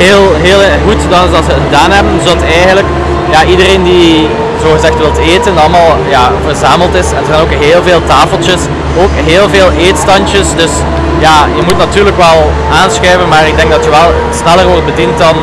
heel, 0.05 0.23
heel 0.47 0.59
goed 0.85 1.01
dat 1.09 1.19
ze 1.25 1.31
dat 1.31 1.47
gedaan 1.65 1.91
hebben. 1.91 2.13
Zodat 2.25 2.43
eigenlijk 2.43 2.87
ja, 3.29 3.39
iedereen 3.53 3.83
die 3.83 4.27
zogezegd 4.63 4.97
wilt 4.97 5.17
eten, 5.17 5.57
allemaal 5.57 5.91
ja, 6.09 6.31
verzameld 6.45 6.93
is. 6.95 7.11
En 7.11 7.17
er 7.17 7.25
zijn 7.25 7.41
ook 7.41 7.53
heel 7.65 7.81
veel 7.83 8.01
tafeltjes, 8.07 8.61
ook 9.03 9.13
heel 9.31 9.49
veel 9.49 9.69
eetstandjes. 9.85 10.47
Dus 10.55 10.71
ja, 11.19 11.37
je 11.55 11.61
moet 11.67 11.77
natuurlijk 11.77 12.17
wel 12.17 12.51
aanschuiven, 12.81 13.27
maar 13.29 13.47
ik 13.47 13.55
denk 13.55 13.71
dat 13.71 13.83
je 13.83 13.89
wel 13.89 14.09
sneller 14.41 14.67
wordt 14.67 14.85
bediend 14.85 15.17
dan 15.17 15.35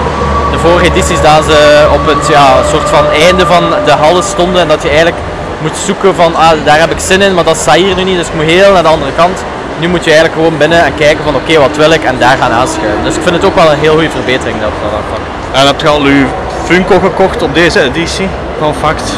de 0.53 0.59
vorige 0.59 0.85
edities 0.85 1.21
dat 1.21 1.45
ze 1.49 1.89
op 1.93 2.07
het 2.07 2.29
ja, 2.29 2.47
soort 2.71 2.89
van 2.89 3.05
einde 3.27 3.47
van 3.47 3.65
de 3.85 3.93
hallen 3.93 4.23
stonden 4.23 4.61
en 4.63 4.69
dat 4.69 4.83
je 4.83 4.89
eigenlijk 4.89 5.19
moet 5.63 5.77
zoeken 5.87 6.15
van 6.15 6.35
ah, 6.35 6.53
daar 6.65 6.79
heb 6.79 6.91
ik 6.91 6.99
zin 6.99 7.23
in, 7.23 7.35
maar 7.35 7.45
dat 7.45 7.57
staat 7.57 7.75
hier 7.75 7.95
nu 7.95 8.05
niet, 8.05 8.17
dus 8.17 8.27
ik 8.27 8.35
moet 8.35 8.45
heel 8.45 8.73
naar 8.73 8.83
de 8.83 8.89
andere 8.89 9.13
kant. 9.17 9.45
Nu 9.81 9.89
moet 9.89 10.05
je 10.05 10.11
eigenlijk 10.11 10.39
gewoon 10.41 10.59
binnen 10.59 10.85
en 10.85 10.95
kijken 10.95 11.25
van 11.25 11.35
oké, 11.35 11.59
wat 11.59 11.77
wil 11.77 11.91
ik 11.91 12.05
en 12.05 12.17
daar 12.19 12.37
gaan 12.41 12.53
aanschuiven. 12.53 13.05
Dus 13.05 13.15
ik 13.17 13.23
vind 13.23 13.35
het 13.35 13.45
ook 13.45 13.55
wel 13.55 13.73
een 13.73 13.79
heel 13.79 13.93
goede 13.93 14.11
verbetering 14.11 14.61
dat 14.61 14.71
dat. 14.91 15.61
En 15.61 15.67
heb 15.67 15.81
je 15.81 15.89
al 15.89 16.01
uw 16.03 16.27
Funko 16.65 16.99
gekocht 16.99 17.43
op 17.43 17.55
deze 17.55 17.81
editie 17.83 18.29
van 18.59 18.75
Fact? 18.75 19.13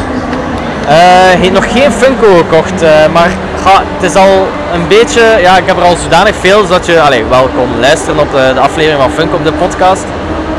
He- 1.40 1.48
nog 1.50 1.72
geen 1.72 1.92
Funko 1.92 2.36
gekocht, 2.36 2.82
eh, 2.82 2.90
maar 3.12 3.30
ga, 3.64 3.82
het 3.98 4.10
is 4.10 4.16
al 4.16 4.46
een 4.74 4.88
beetje, 4.88 5.22
ja, 5.40 5.56
ik 5.56 5.66
heb 5.66 5.76
er 5.76 5.82
al 5.82 5.96
zodanig 6.02 6.34
veel 6.40 6.60
zodat 6.66 6.86
je 6.86 7.00
allee, 7.00 7.24
wel 7.28 7.48
kon 7.56 7.80
luisteren 7.80 8.20
op 8.20 8.30
de, 8.32 8.50
de 8.54 8.60
aflevering 8.60 9.00
van 9.02 9.10
Funko 9.10 9.36
op 9.36 9.44
de 9.44 9.52
podcast. 9.52 10.04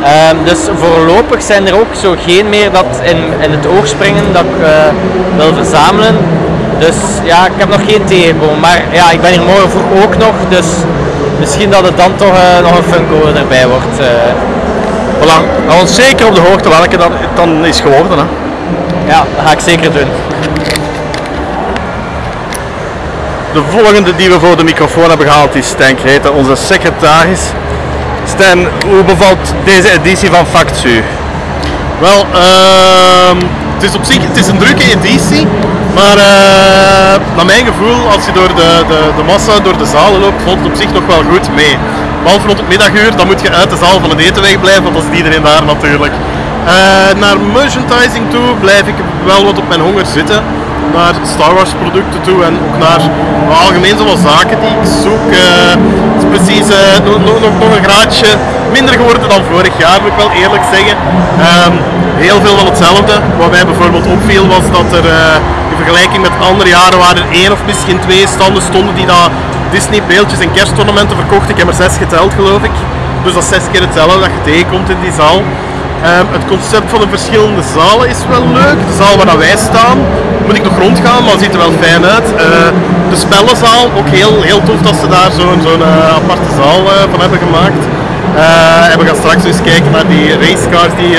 Ehm, 0.03 0.35
dus 0.43 0.59
voorlopig 0.79 1.41
zijn 1.41 1.67
er 1.67 1.73
ook 1.79 1.93
zo 2.01 2.15
geen 2.25 2.49
meer 2.49 2.71
dat 2.71 2.85
in, 3.03 3.17
in 3.39 3.51
het 3.51 3.67
oog 3.67 3.87
springen 3.87 4.23
dat 4.33 4.41
ik 4.43 4.63
eh, 4.63 4.69
wil 5.37 5.53
verzamelen. 5.53 6.15
Dus 6.79 6.95
ja, 7.23 7.45
ik 7.45 7.51
heb 7.57 7.69
nog 7.69 7.81
geen 7.87 8.03
tegengekomen, 8.05 8.59
maar 8.59 8.81
ja, 8.91 9.11
ik 9.11 9.21
ben 9.21 9.31
hier 9.31 9.41
morgen 9.41 9.69
vroeg 9.69 10.03
ook 10.03 10.17
nog, 10.17 10.33
dus 10.49 10.65
misschien 11.39 11.69
dat 11.69 11.83
het 11.83 11.97
dan 11.97 12.15
toch 12.15 12.33
eh, 12.33 12.61
nog 12.63 12.77
een 12.77 12.93
Funko 12.93 13.27
erbij 13.35 13.67
wordt. 13.67 13.99
eh. 13.99 14.07
Voilà, 15.19 15.67
hou 15.67 15.81
ons 15.81 15.95
zeker 15.95 16.27
op 16.27 16.35
de 16.35 16.41
hoogte 16.41 16.69
welke 16.69 16.97
dat 16.97 17.09
het 17.13 17.35
dan 17.35 17.65
is 17.65 17.79
geworden. 17.79 18.17
Hè. 18.17 18.23
ja, 19.11 19.23
dat 19.35 19.45
ga 19.45 19.51
ik 19.51 19.59
zeker 19.59 19.91
doen. 19.93 20.07
De 23.53 23.61
volgende 23.69 24.15
die 24.15 24.29
we 24.29 24.39
voor 24.39 24.57
de 24.57 24.63
microfoon 24.63 25.09
hebben 25.09 25.27
gehaald 25.27 25.55
is 25.55 25.67
Stijn 25.67 25.95
Kreten, 25.95 26.33
onze 26.33 26.55
secretaris. 26.55 27.39
Stijn, 28.25 28.67
hoe 28.87 29.03
bevalt 29.03 29.53
deze 29.63 29.91
editie 29.91 30.29
van 30.31 30.45
Factu? 30.45 31.03
Wel, 31.99 32.25
ehm, 32.33 33.37
het 33.73 33.83
is 33.83 33.95
op 33.95 34.03
zich 34.03 34.21
het 34.27 34.37
is 34.37 34.47
een 34.47 34.57
drukke 34.57 34.83
editie, 34.91 35.47
maar 36.01 36.17
eh, 36.17 37.15
naar 37.35 37.49
mijn 37.53 37.65
gevoel, 37.71 37.99
als 38.15 38.23
je 38.25 38.31
door 38.39 38.51
de, 38.61 38.69
de, 38.91 38.99
de 39.17 39.23
massa, 39.31 39.53
door 39.67 39.77
de 39.83 39.89
zalen 39.95 40.19
loopt, 40.19 40.41
valt 40.45 40.59
het 40.59 40.67
op 40.71 40.75
zich 40.81 40.91
nog 40.97 41.05
wel 41.13 41.23
goed 41.31 41.47
mee. 41.59 41.73
Behalve 42.23 42.47
rond 42.47 42.59
het 42.61 42.67
middaguur, 42.73 43.11
dan 43.19 43.27
moet 43.27 43.41
je 43.41 43.51
uit 43.61 43.69
de 43.69 43.79
zaal 43.83 43.97
van 44.03 44.09
het 44.09 44.19
eten 44.19 44.41
wegblijven, 44.41 44.83
want 44.83 44.95
dan 44.95 45.03
is 45.11 45.17
iedereen 45.17 45.43
daar 45.49 45.65
natuurlijk. 45.73 46.13
Eh, 46.65 46.73
naar 47.23 47.37
merchandising 47.59 48.25
toe 48.33 48.47
blijf 48.65 48.85
ik 48.93 48.97
wel 49.25 49.41
wat 49.45 49.57
op 49.61 49.67
mijn 49.67 49.81
honger 49.87 50.05
zitten. 50.17 50.39
Naar 50.95 51.13
Star 51.33 51.53
Wars 51.57 51.73
producten 51.81 52.21
toe 52.21 52.43
en 52.47 52.53
ook 52.65 52.77
naar 52.85 53.01
nou, 53.49 53.59
algemeen 53.65 53.97
zo 53.97 54.05
wat 54.05 54.21
zaken 54.31 54.57
die 54.63 54.73
ik 54.79 54.85
zoek. 55.03 55.25
Eh, 55.31 55.73
het 56.13 56.21
is 56.23 56.29
precies 56.35 56.67
nog, 57.05 57.17
nog, 57.27 57.37
nog, 57.63 57.71
een 57.77 57.87
graadje 57.89 58.29
minder 58.77 58.93
geworden 58.99 59.29
dan 59.29 59.41
vorig 59.51 59.73
jaar, 59.83 59.97
moet 60.01 60.11
ik 60.13 60.21
wel 60.25 60.31
eerlijk 60.41 60.65
zeggen. 60.75 60.95
Ehm, 61.49 61.73
heel 62.25 62.39
veel 62.43 62.55
van 62.59 62.67
hetzelfde. 62.71 63.13
Wat 63.41 63.51
mij 63.51 63.65
bijvoorbeeld 63.65 64.07
opviel 64.15 64.45
was 64.55 64.65
dat 64.77 64.89
er 64.99 65.05
vergelijking 65.83 66.21
met 66.21 66.31
andere 66.49 66.69
jaren 66.69 66.99
waar 66.99 67.15
er 67.21 67.29
één 67.41 67.51
of 67.51 67.61
misschien 67.65 67.99
twee 67.99 68.27
standen 68.35 68.63
stonden 68.69 68.95
die 68.95 69.05
dat 69.05 69.29
Disney 69.71 70.01
beeldjes 70.07 70.39
en 70.39 70.51
kerstornamenten 70.51 71.17
verkochten. 71.17 71.49
Ik 71.49 71.57
heb 71.57 71.67
er 71.67 71.81
zes 71.83 71.97
geteld 71.97 72.33
geloof 72.33 72.63
ik. 72.63 72.75
Dus 73.23 73.33
dat 73.33 73.43
is 73.43 73.49
zes 73.49 73.65
keer 73.71 73.81
hetzelfde 73.81 74.19
dat 74.19 74.33
je 74.37 74.51
tegenkomt 74.51 74.89
in 74.89 75.01
die 75.01 75.15
zaal. 75.21 75.39
Ehm, 76.03 76.25
het 76.37 76.45
concept 76.53 76.89
van 76.93 76.99
de 77.03 77.09
verschillende 77.15 77.63
zalen 77.75 78.07
is 78.09 78.21
wel 78.33 78.45
leuk. 78.59 78.79
De 78.89 78.95
zaal 79.01 79.15
waar 79.19 79.37
wij 79.37 79.57
staan, 79.69 79.97
moet 80.45 80.57
ik 80.61 80.63
nog 80.69 80.77
rondgaan, 80.85 81.21
maar 81.25 81.37
ziet 81.43 81.53
er 81.55 81.63
wel 81.67 81.75
fijn 81.85 82.03
uit. 82.15 82.27
Eh, 82.35 82.69
de 83.13 83.19
spellenzaal, 83.25 83.83
ook 83.99 84.09
heel, 84.19 84.35
heel 84.49 84.61
tof 84.69 84.79
dat 84.89 84.95
ze 85.01 85.07
daar 85.15 85.31
zo'n 85.39 85.61
zo'n 85.67 85.83
eh, 85.91 86.15
aparte 86.19 86.51
zaal 86.61 86.81
eh, 86.91 86.93
van 87.11 87.19
hebben 87.23 87.39
gemaakt. 87.47 87.83
We 88.99 89.05
gaan 89.05 89.21
straks 89.23 89.43
eens 89.43 89.61
kijken 89.71 89.91
naar 89.91 90.07
die 90.07 90.27
racecars 90.45 90.93
die 91.01 91.13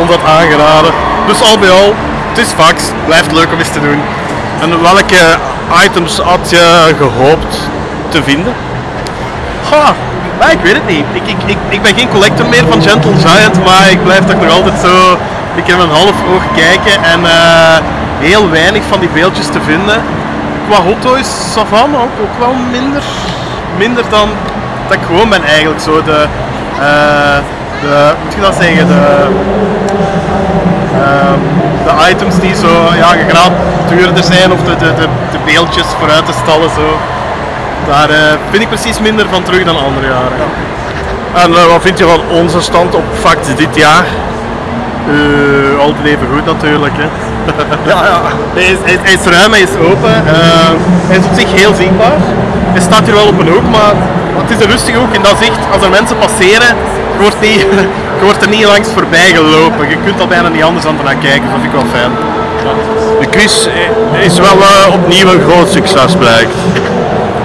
ons 0.00 0.10
had 0.14 0.24
aangeraden. 0.38 0.92
Dus 1.28 1.40
al 1.48 1.58
bij 1.58 1.70
al, 1.70 1.94
het 2.34 2.46
is 2.46 2.52
vax, 2.52 2.82
blijft 3.06 3.32
leuk 3.32 3.52
om 3.52 3.58
eens 3.58 3.72
te 3.72 3.80
doen. 3.80 4.00
En 4.60 4.82
welke 4.82 5.22
items 5.84 6.18
had 6.18 6.50
je 6.50 6.94
gehoopt 6.98 7.68
te 8.08 8.22
vinden? 8.22 8.54
Ha, 9.70 9.94
maar 10.38 10.52
ik 10.52 10.58
weet 10.62 10.74
het 10.74 10.86
niet. 10.86 11.04
Ik, 11.12 11.22
ik, 11.46 11.56
ik, 11.68 11.82
ben 11.82 11.94
geen 11.94 12.08
collector 12.08 12.46
meer 12.46 12.64
van 12.70 12.82
Gentle 12.82 13.12
Giant, 13.24 13.64
maar 13.64 13.90
ik 13.90 14.02
blijf 14.02 14.24
toch 14.24 14.40
nog 14.40 14.50
altijd 14.50 14.74
zo 14.82 15.18
ik 15.54 15.66
heb 15.66 15.78
een 15.78 15.90
half 15.90 16.14
oog 16.34 16.42
kijken 16.56 17.04
en 17.04 17.24
eh, 17.24 17.76
heel 18.18 18.50
weinig 18.50 18.82
van 18.88 19.00
die 19.00 19.08
beeldjes 19.08 19.46
te 19.46 19.60
vinden. 19.60 20.02
Qua 20.68 20.76
Hot 20.82 21.00
Toys, 21.00 21.52
Savan, 21.52 21.96
ook, 21.96 22.14
ook 22.22 22.38
wel 22.38 22.54
minder, 22.70 23.02
minder 23.78 24.04
dan 24.10 24.28
dat 24.88 24.96
ik 24.96 25.04
gewoon 25.06 25.28
ben 25.28 25.44
eigenlijk. 25.44 25.80
Zo 25.80 26.02
de, 26.02 26.26
eh, 26.80 27.36
de 27.80 28.12
moet 28.24 28.34
je 28.34 28.40
dat 28.40 28.54
zeggen, 28.54 28.86
de, 28.86 29.26
de 31.86 32.10
items 32.10 32.34
die 32.40 32.54
zo 32.54 32.72
ja, 32.96 33.06
gegraad 33.06 33.52
duurder 33.88 34.24
zijn 34.24 34.52
of 34.52 34.60
de, 34.62 34.76
de, 34.76 34.94
de, 34.94 35.06
de 35.32 35.38
beeldjes 35.44 35.86
vooruit 35.98 36.26
te 36.26 36.32
stallen 36.42 36.70
zo. 36.70 36.98
Daar 37.88 38.10
eh, 38.10 38.38
vind 38.50 38.62
ik 38.62 38.68
precies 38.68 38.98
minder 39.00 39.26
van 39.30 39.42
terug 39.42 39.64
dan 39.64 39.76
andere 39.76 40.06
jaren. 40.06 40.48
En 41.34 41.50
eh, 41.54 41.66
wat 41.72 41.82
vind 41.82 41.98
je 41.98 42.04
van 42.04 42.20
onze 42.30 42.60
stand 42.60 42.94
op 42.94 43.04
Fact 43.20 43.56
dit 43.56 43.74
jaar? 43.74 44.04
Eh, 45.08 45.78
altijd 45.80 46.04
even 46.04 46.26
goed 46.34 46.46
natuurlijk. 46.46 46.92
Hè. 46.96 47.08
ja, 47.92 47.98
ja. 48.10 48.20
Hij, 48.54 48.64
is, 48.64 48.78
hij, 48.84 48.98
hij 49.02 49.12
is 49.12 49.24
ruim, 49.24 49.50
hij 49.50 49.60
is 49.60 49.74
open. 49.90 50.14
eh, 50.26 50.70
hij 51.08 51.16
is 51.16 51.24
op 51.24 51.34
zich 51.40 51.50
heel 51.60 51.74
zichtbaar. 51.74 52.18
Hij 52.74 52.80
staat 52.80 53.04
hier 53.04 53.14
wel 53.14 53.26
op 53.26 53.38
een 53.40 53.48
hoek, 53.48 53.68
maar 53.70 53.92
het 54.40 54.50
is 54.50 54.64
een 54.64 54.70
rustige 54.70 54.98
hoek 54.98 55.14
in 55.14 55.22
dat 55.22 55.36
zicht. 55.44 55.58
Als 55.72 55.82
er 55.82 55.90
mensen 55.90 56.16
passeren, 56.18 56.70
je 57.16 57.20
wordt, 57.20 57.40
niet, 57.40 58.42
er 58.42 58.48
niet 58.48 58.64
langs 58.64 58.88
voorbij 58.88 59.30
gelopen. 59.34 59.88
Je 59.88 59.96
kunt 60.04 60.20
al 60.20 60.26
bijna 60.26 60.48
niet 60.48 60.62
anders 60.62 60.84
dan 60.84 60.98
ernaar 60.98 61.16
kijken, 61.16 61.42
dat 61.50 61.60
vind 61.60 61.64
ik 61.64 61.80
wel 61.80 61.90
fijn. 61.92 62.12
De 63.20 63.26
quiz 63.26 63.66
is 64.20 64.38
wel 64.38 64.58
eh, 64.60 64.94
opnieuw 64.94 65.28
een 65.28 65.40
groot 65.50 65.70
succes 65.70 66.16
blijkt. 66.16 66.54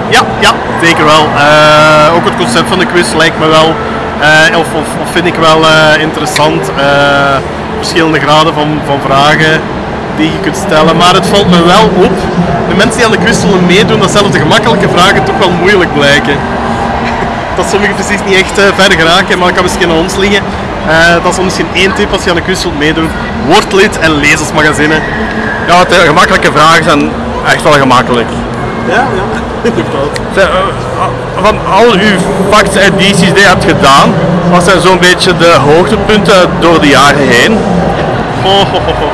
Ja, 0.08 0.20
ja, 0.40 0.52
zeker 0.82 1.04
wel. 1.04 1.24
Eh, 1.36 2.14
ook 2.14 2.24
het 2.24 2.36
concept 2.36 2.68
van 2.68 2.78
de 2.78 2.86
quiz 2.86 3.12
lijkt 3.16 3.38
me 3.38 3.46
wel, 3.46 3.74
eh, 4.20 4.58
of, 4.58 4.66
of, 4.74 4.88
of 5.02 5.10
vind 5.12 5.26
ik 5.26 5.34
wel 5.34 5.60
interessant. 6.00 6.70
Verschillende 7.76 8.20
graden 8.20 8.54
van, 8.54 8.80
van 8.86 8.98
vragen 9.06 9.60
die 10.16 10.32
je 10.32 10.40
kunt 10.40 10.56
stellen. 10.56 10.96
Maar 10.96 11.14
het 11.14 11.26
valt 11.26 11.50
me 11.50 11.64
wel 11.64 11.84
op, 12.06 12.16
de 12.68 12.74
mensen 12.76 12.96
die 12.96 13.04
aan 13.06 13.12
de 13.12 13.24
quiz 13.24 13.40
zullen 13.40 13.66
meedoen, 13.66 14.00
dat 14.00 14.10
zelfs 14.10 14.30
de 14.30 14.38
gemakkelijke 14.38 14.88
vragen 14.88 15.24
toch 15.24 15.38
wel 15.38 15.50
moeilijk 15.50 15.92
blijken. 15.94 16.36
Dat 17.60 17.70
sommigen 17.70 17.94
precies 17.94 18.20
niet 18.26 18.36
echt 18.44 18.58
eh, 18.58 18.64
verder 18.80 18.98
geraken, 18.98 19.38
maar 19.38 19.46
dat 19.46 19.56
kan 19.56 19.62
misschien 19.62 19.90
aan 19.90 20.04
ons 20.06 20.16
liggen. 20.16 20.42
Eh, 20.88 21.22
dat 21.24 21.32
is 21.32 21.44
misschien 21.44 21.68
één 21.72 21.92
tip 21.94 22.12
als 22.12 22.24
je 22.24 22.30
aan 22.30 22.36
de 22.36 22.42
quiz 22.42 22.62
wilt 22.62 22.78
meedoen. 22.78 23.10
Word 23.46 23.72
lid 23.72 23.98
en 23.98 24.10
lees 24.10 24.40
ons 24.40 24.52
magazine. 24.52 24.94
Ja, 25.66 25.84
de 25.84 25.94
gemakkelijke 25.94 26.50
vragen 26.52 26.84
zijn 26.84 27.10
echt 27.46 27.62
wel 27.62 27.72
gemakkelijk. 27.72 28.28
Ja, 28.88 28.94
ja, 29.18 29.24
inderdaad. 29.68 30.12
Eh, 30.34 30.44
Van 31.42 31.58
al 31.72 31.92
uw 31.92 32.16
Fact-edities 32.50 33.32
die 33.32 33.42
je 33.42 33.48
hebt 33.54 33.64
gedaan, 33.64 34.14
wat 34.50 34.64
zijn 34.64 34.80
zo'n 34.80 34.98
beetje 34.98 35.36
de 35.36 35.54
hoogtepunten 35.68 36.50
door 36.60 36.80
de 36.80 36.88
jaren 36.88 37.26
heen? 37.28 37.58
Oh, 38.44 38.74
oh, 38.74 38.88
oh, 38.88 39.02
oh. 39.02 39.12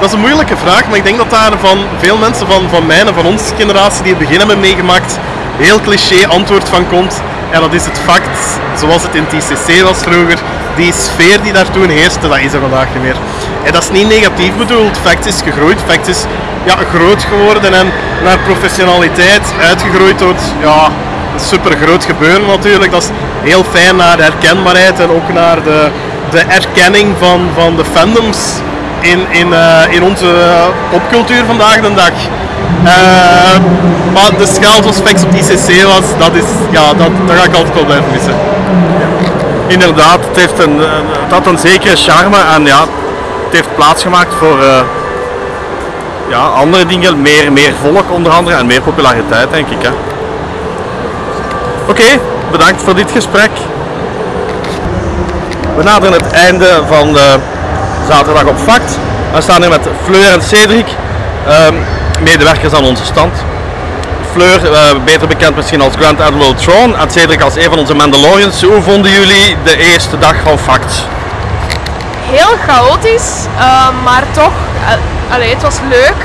Dat 0.00 0.08
is 0.08 0.12
een 0.12 0.20
moeilijke 0.20 0.56
vraag, 0.56 0.86
maar 0.88 0.96
ik 0.96 1.04
denk 1.04 1.16
dat 1.16 1.30
daar 1.30 1.52
van 1.60 1.78
veel 1.98 2.16
mensen 2.16 2.46
van, 2.46 2.62
van 2.70 2.86
mijn 2.86 3.06
en 3.06 3.14
van 3.14 3.26
onze 3.26 3.54
generatie 3.58 4.02
die 4.02 4.14
het 4.14 4.22
begin 4.22 4.38
hebben 4.38 4.60
meegemaakt, 4.60 5.18
heel 5.56 5.80
cliché 5.80 6.26
antwoord 6.26 6.68
van 6.68 6.88
komt. 6.88 7.22
En 7.50 7.60
dat 7.60 7.72
is 7.72 7.84
het 7.84 8.00
fact, 8.04 8.60
zoals 8.78 9.02
het 9.02 9.14
in 9.14 9.26
TCC 9.26 9.82
was 9.82 9.98
vroeger, 9.98 10.38
die 10.76 10.92
sfeer 10.92 11.42
die 11.42 11.52
daar 11.52 11.70
toen 11.70 11.88
heerste, 11.88 12.28
dat 12.28 12.38
is 12.38 12.52
er 12.52 12.60
vandaag 12.60 12.86
niet 12.92 13.02
meer. 13.02 13.16
En 13.64 13.72
dat 13.72 13.82
is 13.82 13.90
niet 13.90 14.08
negatief 14.08 14.56
bedoeld, 14.56 14.98
fact 15.02 15.26
is 15.26 15.40
gegroeid, 15.42 15.78
fact 15.86 16.08
is 16.08 16.24
ja, 16.64 16.76
groot 16.94 17.24
geworden 17.24 17.74
en 17.74 17.92
naar 18.24 18.38
professionaliteit 18.38 19.54
uitgegroeid 19.60 20.18
tot 20.18 20.40
ja, 20.62 20.84
een 21.34 21.40
super 21.40 21.76
groot 21.82 22.04
gebeuren 22.04 22.46
natuurlijk. 22.46 22.90
Dat 22.90 23.02
is 23.02 23.08
heel 23.50 23.64
fijn 23.64 23.96
naar 23.96 24.16
de 24.16 24.22
herkenbaarheid 24.22 25.00
en 25.00 25.10
ook 25.10 25.32
naar 25.32 25.62
de, 25.62 25.88
de 26.30 26.40
erkenning 26.48 27.14
van, 27.18 27.48
van 27.54 27.76
de 27.76 27.84
fandoms 27.92 28.38
in, 29.04 29.26
in, 29.30 29.52
eh, 29.52 29.92
in 29.92 30.02
onze 30.02 30.26
popcultuur 30.90 31.44
vandaag 31.46 31.80
de 31.80 31.94
dag. 31.94 32.12
Eh, 32.84 33.60
maar 34.12 34.30
de 34.38 34.46
schaal 34.46 34.82
zoals 34.82 35.00
op 35.00 35.34
ICC 35.34 35.82
was, 35.82 36.04
dat, 36.18 36.34
is, 36.34 36.44
ja, 36.70 36.94
dat, 36.94 37.10
dat 37.26 37.36
ga 37.36 37.44
ik 37.44 37.54
altijd 37.54 37.74
wel 37.74 37.84
blijven 37.84 38.10
missen. 38.12 38.34
Inderdaad, 39.66 40.18
het, 40.28 40.36
heeft 40.36 40.58
een, 40.58 40.78
het 41.22 41.32
had 41.32 41.46
een 41.46 41.58
zekere 41.58 41.96
charme 41.96 42.36
en 42.54 42.66
ja, 42.66 42.80
het 43.44 43.52
heeft 43.52 43.74
plaatsgemaakt 43.74 44.34
voor 44.34 44.60
eh, 44.60 44.80
ja, 46.28 46.38
andere 46.38 46.86
dingen, 46.86 47.22
meer, 47.22 47.52
meer 47.52 47.72
volk 47.82 48.10
onder 48.10 48.32
andere 48.32 48.56
en 48.56 48.66
meer 48.66 48.80
populariteit 48.80 49.50
denk 49.50 49.68
ik. 49.68 49.82
hè. 49.82 49.90
Oké, 51.88 52.20
bedankt 52.50 52.82
voor 52.82 52.94
dit 52.94 53.10
gesprek. 53.10 53.50
We 55.76 55.82
naderen 55.82 56.12
het 56.12 56.30
einde 56.30 56.82
van 56.88 57.12
de 57.12 57.38
zaterdag 58.08 58.44
op 58.44 58.58
Fact. 58.58 58.98
We 59.34 59.40
staan 59.40 59.60
hier 59.60 59.70
met 59.70 59.86
Fleur 60.04 60.32
en 60.32 60.42
Cedric, 60.42 60.86
ehm, 61.46 61.74
medewerkers 62.20 62.72
aan 62.72 62.84
onze 62.84 63.04
stand. 63.04 63.32
Fleur, 64.32 64.72
eh, 64.72 64.80
beter 65.04 65.28
bekend 65.28 65.56
misschien 65.56 65.80
als 65.80 65.92
Grand 65.98 66.20
Admiral 66.20 66.54
Thrawn 66.54 66.94
en 67.00 67.10
Cedric 67.10 67.42
als 67.42 67.56
een 67.56 67.70
van 67.70 67.78
onze 67.78 67.94
Mandalorians. 67.94 68.62
Hoe 68.62 68.82
vonden 68.82 69.10
jullie 69.10 69.56
de 69.64 69.76
eerste 69.92 70.18
dag 70.18 70.34
van 70.44 70.58
Fact? 70.58 71.04
heel 72.30 72.56
chaotisch, 72.66 73.30
eh, 73.58 73.88
maar 74.04 74.24
toch, 74.32 74.56
uh, 74.82 75.34
allee, 75.34 75.50
het 75.50 75.62
was 75.62 75.78
leuk. 75.88 76.20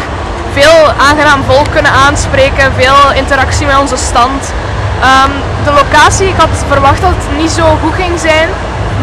Veel 0.53 0.77
aangenaam 1.07 1.43
volk 1.43 1.71
kunnen 1.71 1.91
aanspreken, 1.91 2.73
veel 2.77 3.13
interactie 3.13 3.65
met 3.65 3.77
onze 3.77 3.97
stand. 3.97 4.41
Ehm, 5.01 5.31
de 5.63 5.71
locatie, 5.71 6.27
ik 6.27 6.37
had 6.37 6.49
verwacht 6.67 7.01
dat 7.01 7.11
het 7.17 7.37
niet 7.37 7.51
zo 7.51 7.77
goed 7.81 7.93
ging 7.93 8.19
zijn, 8.19 8.49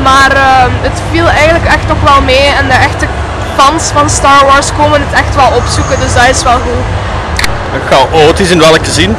maar 0.03 0.33
ehm, 0.33 0.71
het 0.81 1.01
viel 1.11 1.29
eigenlijk 1.29 1.65
echt 1.65 1.87
nog 1.89 2.01
wel 2.05 2.21
mee 2.23 2.47
en 2.59 2.67
de 2.67 2.79
echte 2.89 3.07
fans 3.57 3.91
van 3.91 4.11
Star 4.11 4.45
Wars 4.45 4.69
komen 4.79 5.01
het 5.01 5.13
echt 5.13 5.35
wel 5.35 5.51
opzoeken, 5.57 6.01
dus 6.01 6.15
dat 6.15 6.29
is 6.29 6.43
wel 6.43 6.59
goed. 6.67 6.85
Chaotisch 7.91 8.51
in 8.51 8.59
welke 8.59 8.91
zin? 8.91 9.17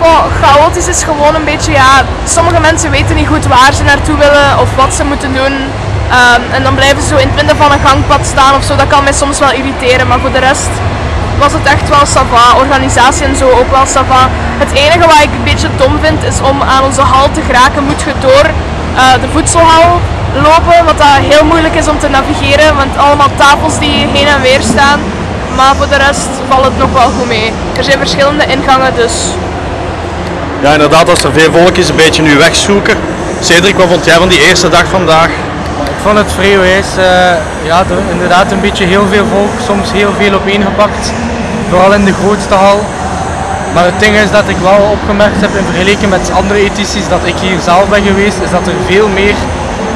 Goh, 0.00 0.24
chaotisch 0.42 0.88
is 0.88 1.02
gewoon 1.02 1.34
een 1.34 1.44
beetje, 1.44 1.72
ja, 1.72 2.02
sommige 2.24 2.60
mensen 2.60 2.90
weten 2.90 3.16
niet 3.16 3.28
goed 3.28 3.46
waar 3.46 3.72
ze 3.72 3.82
naartoe 3.82 4.16
willen 4.16 4.58
of 4.60 4.68
wat 4.76 4.94
ze 4.94 5.04
moeten 5.04 5.32
doen. 5.32 5.54
Ehm, 6.10 6.42
en 6.52 6.62
dan 6.62 6.74
blijven 6.74 7.02
ze 7.02 7.08
zo 7.08 7.16
in 7.16 7.26
het 7.26 7.36
midden 7.36 7.56
van 7.56 7.72
een 7.72 7.86
gangpad 7.86 8.26
staan 8.26 8.54
of 8.54 8.64
zo. 8.64 8.76
Dat 8.76 8.86
kan 8.86 9.04
mij 9.04 9.12
soms 9.12 9.38
wel 9.38 9.52
irriteren, 9.52 10.06
maar 10.06 10.20
voor 10.20 10.32
de 10.32 10.38
rest 10.38 10.70
was 11.38 11.52
het 11.52 11.66
echt 11.74 11.88
wel 11.88 12.06
sava. 12.06 12.44
Organisatie 12.64 13.26
en 13.26 13.36
zo 13.36 13.48
ook 13.50 13.70
wel 13.70 13.86
sava. 13.86 14.28
Het 14.58 14.72
enige 14.72 15.06
wat 15.12 15.22
ik 15.22 15.32
een 15.36 15.44
beetje 15.50 15.68
dom 15.76 15.98
vind 16.02 16.24
is 16.24 16.40
om 16.40 16.62
aan 16.62 16.84
onze 16.84 17.00
hal 17.00 17.30
te 17.30 17.42
geraken 17.46 17.84
moet 17.84 18.02
je 18.02 18.12
door 18.20 18.46
de 19.20 19.28
voedselhal 19.32 20.00
lopen. 20.34 20.84
Wat 20.84 20.98
dat 20.98 21.18
heel 21.32 21.44
moeilijk 21.44 21.74
is 21.74 21.88
om 21.88 21.98
te 21.98 22.08
navigeren, 22.08 22.76
want 22.76 22.96
allemaal 22.96 23.30
tafels 23.36 23.78
die 23.78 24.06
heen 24.12 24.26
en 24.26 24.40
weer 24.40 24.60
staan. 24.62 25.00
Maar 25.56 25.76
voor 25.76 25.88
de 25.88 25.96
rest 25.96 26.28
valt 26.48 26.64
het 26.64 26.78
nog 26.78 26.92
wel 26.92 27.10
goed 27.18 27.28
mee. 27.28 27.52
Er 27.76 27.84
zijn 27.84 27.98
verschillende 27.98 28.46
ingangen 28.46 28.94
dus. 28.94 29.14
Ja 30.62 30.72
inderdaad, 30.72 31.08
als 31.10 31.24
er 31.24 31.32
veel 31.32 31.52
volk 31.52 31.76
is, 31.76 31.88
een 31.88 31.96
beetje 31.96 32.22
nu 32.22 32.38
wegzoeken. 32.38 32.96
Cedric, 33.40 33.76
wat 33.76 33.88
vond 33.88 34.04
jij 34.04 34.16
van 34.16 34.28
die 34.28 34.48
eerste 34.48 34.68
dag 34.68 34.86
vandaag? 34.90 35.28
Ik 35.84 36.04
vond 36.04 36.18
het 36.18 36.32
vrij 36.32 36.58
wijs. 36.58 36.86
Uh, 36.98 37.04
ja, 37.62 37.84
inderdaad 38.10 38.52
een 38.52 38.60
beetje 38.60 38.84
heel 38.84 39.06
veel 39.10 39.26
volk, 39.32 39.50
soms 39.66 39.92
heel 39.92 40.12
veel 40.18 40.32
opeengepakt. 40.32 41.12
Vooral 41.70 41.92
in 41.92 42.04
de 42.04 42.12
grootste 42.12 42.54
hal. 42.54 42.84
Maar 43.74 43.84
het 43.84 44.00
ding 44.00 44.14
is 44.16 44.30
dat 44.30 44.48
ik 44.48 44.56
wel 44.56 44.80
opgemerkt 44.96 45.40
heb 45.40 45.52
in 45.54 45.64
vergelijking 45.64 46.10
met 46.10 46.30
andere 46.40 46.60
edities 46.70 47.08
dat 47.08 47.24
ik 47.24 47.36
hier 47.46 47.58
zelf 47.60 47.88
ben 47.88 48.02
geweest, 48.02 48.38
is 48.46 48.50
dat 48.50 48.66
er 48.66 48.78
veel 48.86 49.08
meer 49.08 49.34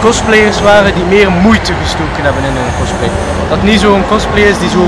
cosplayers 0.01 0.61
waren 0.61 0.95
die 0.95 1.05
meer 1.05 1.31
moeite 1.31 1.73
gestoken 1.83 2.23
hebben 2.25 2.45
in 2.45 2.55
hun 2.61 2.73
cosplay. 2.81 3.11
Dat 3.49 3.63
niet 3.63 3.81
zo'n 3.81 4.05
cosplay 4.09 4.43
is 4.43 4.59
die 4.59 4.69
zo 4.79 4.85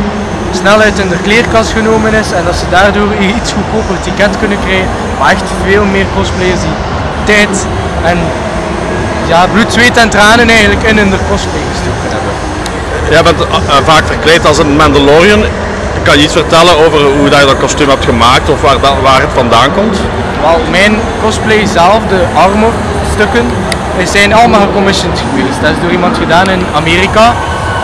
snel 0.61 0.79
uit 0.81 0.97
de 0.97 1.21
kleerkast 1.23 1.71
genomen 1.73 2.15
is 2.15 2.33
en 2.33 2.45
dat 2.45 2.57
ze 2.57 2.65
daardoor 2.71 3.11
iets 3.39 3.53
goedkoper 3.53 4.01
ticket 4.01 4.39
kunnen 4.39 4.59
krijgen. 4.67 4.89
Maar 5.19 5.31
echt 5.31 5.49
veel 5.67 5.85
meer 5.85 6.07
cosplayers 6.17 6.61
die 6.61 6.77
tijd 7.25 7.67
en 8.05 8.19
ja, 9.29 9.47
bloed, 9.53 9.73
zweet 9.73 9.97
en 9.97 10.09
tranen 10.09 10.49
eigenlijk 10.49 10.83
in 10.83 10.97
hun 10.99 11.13
cosplay 11.31 11.65
gestoken 11.73 12.09
hebben. 12.17 12.35
Jij 13.11 13.23
bent 13.23 13.41
uh, 13.41 13.77
vaak 13.85 14.07
verkleed 14.07 14.47
als 14.47 14.59
een 14.59 14.77
Mandalorian. 14.77 15.43
Kan 16.05 16.17
je 16.17 16.23
iets 16.23 16.33
vertellen 16.33 16.77
over 16.87 17.01
hoe 17.19 17.25
je 17.25 17.31
dat 17.31 17.57
kostuum 17.57 17.89
hebt 17.89 18.05
gemaakt 18.05 18.49
of 18.51 18.61
waar, 18.61 18.79
waar 19.03 19.21
het 19.21 19.33
vandaan 19.35 19.73
komt? 19.75 19.99
Wel, 20.43 20.61
mijn 20.71 21.01
cosplay 21.23 21.67
zelf, 21.67 22.01
de 22.09 22.23
armorstukken, 22.35 23.47
zijn 24.05 24.35
allemaal 24.35 24.61
gecommissioned 24.61 25.19
geweest. 25.19 25.61
Dat 25.61 25.71
is 25.71 25.81
door 25.83 25.91
iemand 25.91 26.17
gedaan 26.19 26.49
in 26.51 26.67
Amerika. 26.75 27.33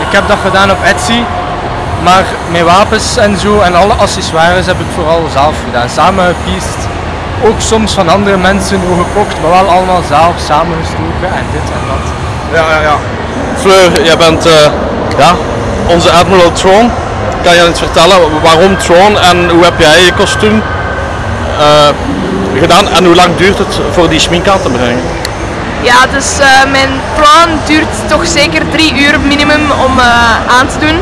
Ik 0.05 0.11
heb 0.11 0.27
dat 0.27 0.37
gedaan 0.45 0.71
op 0.71 0.83
Etsy. 0.83 1.19
Maar 2.03 2.25
mijn 2.51 2.65
wapens 2.65 3.17
en 3.17 3.37
zo 3.37 3.59
en 3.59 3.75
alle 3.75 3.93
accessoires 3.93 4.65
heb 4.65 4.79
ik 4.79 4.91
vooral 4.95 5.21
zelf 5.33 5.55
gedaan. 5.65 5.89
Samen 5.89 6.25
gepiest 6.25 6.81
ook 7.43 7.61
soms 7.61 7.93
van 7.93 8.09
andere 8.09 8.37
mensen 8.37 8.79
gekocht, 8.79 9.41
maar 9.41 9.49
wel 9.49 9.69
allemaal 9.69 10.01
zelf 10.07 10.33
samengestoken 10.47 11.29
en 11.39 11.45
dit 11.51 11.67
en 11.77 11.83
dat. 11.87 12.05
Ja, 12.53 12.65
ja, 12.73 12.81
ja. 12.81 12.97
Fleur, 13.55 14.03
jij 14.03 14.17
bent 14.17 14.47
uh, 14.47 14.53
ja, 15.17 15.35
onze 15.87 16.11
Admiral 16.11 16.51
Tron. 16.51 16.91
Kan 17.43 17.55
je 17.55 17.69
iets 17.69 17.79
vertellen 17.79 18.41
waarom 18.41 18.77
Tron 18.77 19.19
en 19.19 19.49
hoe 19.49 19.63
heb 19.63 19.79
jij 19.79 20.05
je 20.05 20.13
kostuum 20.13 20.63
uh, 21.59 22.59
gedaan 22.59 22.87
en 22.89 23.05
hoe 23.05 23.15
lang 23.15 23.35
duurt 23.35 23.57
het 23.57 23.79
voor 23.91 24.09
die 24.09 24.19
schmink 24.19 24.47
aan 24.47 24.61
te 24.61 24.69
brengen? 24.69 25.03
Ja, 25.81 26.05
dus 26.13 26.39
uh, 26.39 26.71
mijn 26.71 26.89
Tron 27.15 27.59
duurt 27.65 27.93
toch 28.07 28.27
zeker 28.27 28.61
drie 28.71 28.93
uur 28.93 29.19
minimum 29.19 29.71
om 29.85 29.99
aan 30.59 30.67
te 30.67 30.79
doen 30.79 30.99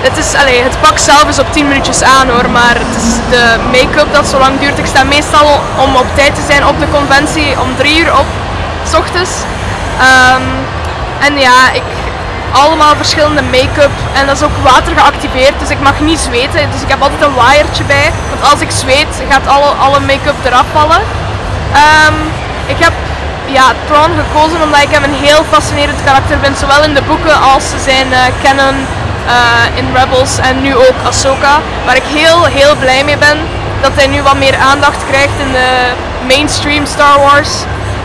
het, 0.00 0.16
is, 0.16 0.34
allez, 0.34 0.62
het 0.62 0.80
pak 0.80 0.98
zelf 0.98 1.24
is 1.28 1.38
op 1.38 1.52
10 1.52 1.68
minuutjes 1.68 2.02
aan 2.02 2.28
hoor, 2.28 2.50
maar 2.50 2.74
het 2.84 2.94
is 3.02 3.08
de 3.30 3.44
make-up 3.72 4.12
dat 4.12 4.26
zo 4.26 4.38
lang 4.38 4.60
duurt. 4.60 4.78
Ik 4.78 4.86
sta 4.86 5.04
meestal 5.04 5.60
om 5.84 5.96
op 5.96 6.06
tijd 6.14 6.34
te 6.34 6.40
zijn 6.48 6.66
op 6.66 6.80
de 6.80 6.86
conventie 6.90 7.60
om 7.60 7.68
3 7.76 8.00
uur 8.00 8.12
op, 8.18 8.26
s 8.90 8.94
ochtends. 8.94 9.30
Um, 10.10 10.44
en 11.26 11.38
ja, 11.38 11.72
ik, 11.72 11.88
allemaal 12.62 12.94
verschillende 12.96 13.42
make-up 13.42 13.94
en 14.18 14.26
dat 14.26 14.36
is 14.36 14.42
ook 14.42 14.56
water 14.62 14.92
geactiveerd, 14.98 15.56
dus 15.60 15.70
ik 15.70 15.80
mag 15.80 16.00
niet 16.00 16.18
zweten. 16.18 16.70
Dus 16.72 16.82
ik 16.82 16.88
heb 16.88 17.02
altijd 17.02 17.22
een 17.22 17.34
waaiertje 17.34 17.84
bij, 17.84 18.12
want 18.30 18.52
als 18.52 18.60
ik 18.60 18.70
zweet 18.70 19.12
gaat 19.30 19.46
alle, 19.46 19.70
alle 19.84 20.00
make-up 20.00 20.38
eraf 20.44 20.68
vallen. 20.72 21.00
Um, 22.06 22.16
ik 22.66 22.78
heb 22.78 22.92
ja, 23.46 23.66
Tron 23.86 24.10
gekozen 24.22 24.62
omdat 24.62 24.82
ik 24.82 24.90
hem 24.90 25.04
een 25.04 25.20
heel 25.28 25.42
fascinerend 25.50 26.04
karakter 26.04 26.38
vind, 26.42 26.58
zowel 26.58 26.82
in 26.82 26.94
de 26.94 27.02
boeken 27.02 27.40
als 27.40 27.64
zijn 27.84 28.06
uh, 28.10 28.18
canon 28.42 28.76
uh, 29.26 29.78
in 29.78 29.86
Rebels 29.94 30.38
en 30.38 30.62
nu 30.62 30.76
ook 30.76 30.98
Ahsoka. 31.06 31.54
Waar 31.84 31.96
ik 31.96 32.08
heel, 32.18 32.44
heel 32.44 32.74
blij 32.76 33.04
mee 33.04 33.18
ben 33.18 33.38
dat 33.80 33.92
hij 33.94 34.06
nu 34.06 34.22
wat 34.22 34.36
meer 34.36 34.56
aandacht 34.70 35.02
krijgt 35.10 35.38
in 35.38 35.52
de 35.52 35.68
mainstream 36.28 36.86
Star 36.86 37.20
Wars. 37.20 37.50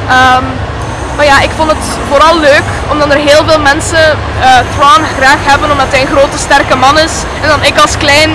Um, 0.09 0.45
maar 1.15 1.25
ja, 1.25 1.41
ik 1.41 1.49
vond 1.57 1.69
het 1.71 1.85
vooral 2.09 2.39
leuk 2.39 2.67
omdat 2.91 3.09
er 3.13 3.17
heel 3.31 3.43
veel 3.47 3.59
mensen 3.59 4.05
uh, 4.07 4.45
Thrawn 4.75 5.03
graag 5.17 5.41
hebben 5.51 5.71
omdat 5.71 5.87
hij 5.89 6.01
een 6.01 6.15
grote 6.15 6.37
sterke 6.37 6.75
man 6.75 6.99
is. 6.99 7.13
En 7.41 7.47
dan 7.47 7.63
ik 7.63 7.77
als 7.79 7.97
klein 7.97 8.31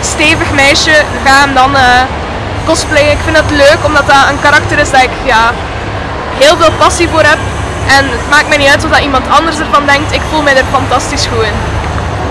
stevig 0.00 0.50
meisje 0.52 0.94
ga 1.24 1.40
hem 1.44 1.54
dan 1.54 1.70
uh, 1.74 1.80
cosplayen. 2.66 3.10
Ik 3.10 3.24
vind 3.24 3.36
het 3.36 3.50
leuk 3.50 3.80
omdat 3.84 4.06
dat 4.06 4.28
een 4.30 4.40
karakter 4.40 4.78
is 4.78 4.90
dat 4.90 5.02
ik 5.02 5.14
ja, 5.24 5.52
heel 6.38 6.56
veel 6.56 6.72
passie 6.78 7.08
voor 7.08 7.22
heb. 7.32 7.38
En 7.96 8.04
het 8.10 8.28
maakt 8.30 8.48
mij 8.48 8.58
niet 8.58 8.68
uit 8.68 8.88
wat 8.88 9.00
iemand 9.00 9.26
anders 9.28 9.58
ervan 9.58 9.86
denkt. 9.86 10.12
Ik 10.12 10.22
voel 10.30 10.42
mij 10.42 10.56
er 10.56 10.64
fantastisch 10.72 11.26
goed 11.26 11.44
in 11.44 11.58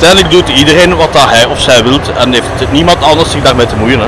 uiteindelijk 0.03 0.47
doet 0.47 0.57
iedereen 0.57 0.95
wat 0.95 1.13
dat 1.13 1.29
hij 1.29 1.45
of 1.45 1.59
zij 1.59 1.83
wilt 1.83 2.11
en 2.13 2.33
heeft 2.33 2.71
niemand 2.71 3.03
anders 3.03 3.31
zich 3.31 3.41
daarmee 3.41 3.65
te 3.65 3.75
moeien. 3.75 3.99
Hè. 3.99 4.07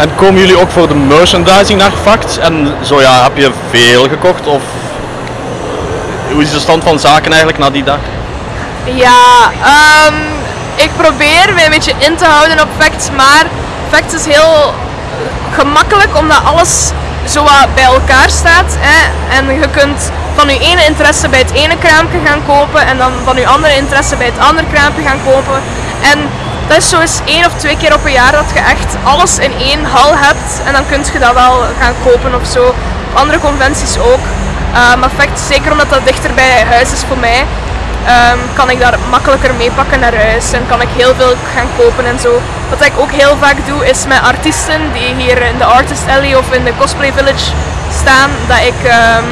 En 0.00 0.14
komen 0.14 0.40
jullie 0.40 0.58
ook 0.58 0.70
voor 0.70 0.88
de 0.88 0.94
merchandising 0.94 1.78
naar 1.78 1.92
Facts? 2.02 2.38
En 2.38 2.74
zo 2.82 3.00
ja, 3.00 3.22
heb 3.22 3.36
je 3.36 3.50
veel 3.70 4.08
gekocht 4.08 4.46
of 4.46 4.62
hoe 6.32 6.42
is 6.42 6.50
de 6.50 6.60
stand 6.60 6.84
van 6.84 6.98
zaken 6.98 7.30
eigenlijk 7.30 7.58
na 7.58 7.70
die 7.70 7.84
dag? 7.84 7.98
Ja, 8.84 9.50
um, 10.06 10.14
ik 10.76 10.90
probeer 10.96 11.54
me 11.54 11.64
een 11.64 11.70
beetje 11.70 11.92
in 11.98 12.16
te 12.16 12.24
houden 12.24 12.60
op 12.60 12.68
Facts, 12.78 13.10
maar 13.16 13.44
Facts 13.90 14.14
is 14.14 14.34
heel 14.34 14.74
gemakkelijk 15.52 16.16
omdat 16.18 16.44
alles 16.44 16.90
zo 17.24 17.44
bij 17.74 17.84
elkaar 17.84 18.30
staat. 18.30 18.76
Hè? 18.78 18.98
En 19.36 19.60
je 19.60 19.68
kunt 19.70 20.10
van 20.34 20.48
je 20.48 20.58
ene 20.58 20.84
interesse 20.84 21.28
bij 21.28 21.38
het 21.38 21.52
ene 21.52 21.76
kraampje 21.78 22.18
gaan 22.24 22.42
kopen 22.46 22.86
en 22.86 22.98
dan 22.98 23.12
van 23.24 23.36
je 23.36 23.46
andere 23.46 23.76
interesse 23.76 24.16
bij 24.16 24.26
het 24.26 24.38
andere 24.48 24.66
kraampje 24.72 25.02
gaan 25.02 25.20
kopen. 25.24 25.60
En 26.12 26.18
dat 26.70 26.78
is 26.78 26.88
zo 26.88 27.00
eens 27.00 27.20
één 27.24 27.46
of 27.46 27.54
twee 27.56 27.76
keer 27.76 27.94
op 27.94 28.04
een 28.04 28.12
jaar 28.12 28.32
dat 28.32 28.50
je 28.54 28.60
echt 28.60 28.96
alles 29.02 29.38
in 29.38 29.52
één 29.58 29.84
hal 29.84 30.12
hebt 30.16 30.60
en 30.66 30.72
dan 30.72 30.86
kun 30.90 31.04
je 31.12 31.18
dat 31.18 31.34
wel 31.34 31.54
gaan 31.80 31.94
kopen 32.04 32.34
of 32.34 32.46
zo. 32.46 32.74
andere 33.14 33.38
conventies 33.38 33.98
ook. 33.98 34.24
Uh, 34.72 34.94
maar 34.94 35.10
zeker 35.48 35.72
omdat 35.72 35.90
dat 35.90 36.04
dichter 36.04 36.34
bij 36.34 36.64
huis 36.68 36.92
is 36.92 37.04
voor 37.08 37.18
mij, 37.18 37.40
um, 37.40 38.40
kan 38.54 38.70
ik 38.70 38.80
daar 38.80 38.98
makkelijker 39.10 39.54
meepakken 39.54 40.00
naar 40.00 40.14
huis 40.14 40.52
en 40.52 40.66
kan 40.68 40.80
ik 40.80 40.88
heel 40.96 41.14
veel 41.14 41.34
gaan 41.54 41.68
kopen 41.78 42.06
en 42.06 42.18
zo. 42.18 42.40
Wat 42.70 42.86
ik 42.86 42.92
ook 42.98 43.10
heel 43.10 43.36
vaak 43.40 43.56
doe 43.66 43.88
is 43.88 44.06
met 44.06 44.22
artiesten 44.22 44.80
die 44.92 45.14
hier 45.14 45.42
in 45.42 45.58
de 45.58 45.64
Artist 45.64 46.08
Alley 46.08 46.36
of 46.36 46.52
in 46.52 46.64
de 46.64 46.72
Cosplay 46.78 47.12
Village 47.12 47.52
staan, 48.00 48.30
dat 48.48 48.58
ik 48.58 48.80
um, 48.84 49.26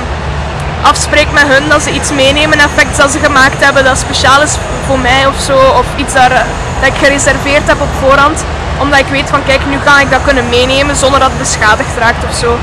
afspreek 0.83 1.31
met 1.33 1.47
hun 1.47 1.69
dat 1.69 1.83
ze 1.83 1.91
iets 1.91 2.13
meenemen, 2.13 2.59
effect 2.59 2.97
dat 2.97 3.11
ze 3.11 3.19
gemaakt 3.19 3.65
hebben 3.65 3.85
dat 3.85 3.99
speciaal 3.99 4.43
is 4.43 4.57
voor 4.87 4.99
mij 4.99 5.27
of 5.27 5.41
zo, 5.41 5.57
of 5.57 5.87
iets 5.97 6.15
daar, 6.15 6.47
dat 6.81 6.89
ik 6.93 6.99
gereserveerd 7.03 7.69
heb 7.69 7.81
op 7.81 7.93
voorhand, 8.01 8.45
omdat 8.79 8.99
ik 8.99 9.07
weet 9.07 9.31
van 9.31 9.45
kijk, 9.45 9.61
nu 9.71 9.79
kan 9.85 10.01
ik 10.01 10.11
dat 10.11 10.23
kunnen 10.23 10.49
meenemen 10.49 10.97
zonder 10.97 11.21
dat 11.21 11.29
het 11.29 11.39
beschadigd 11.39 11.99
raakt 11.99 12.25
of 12.31 12.35
zo. 12.37 12.59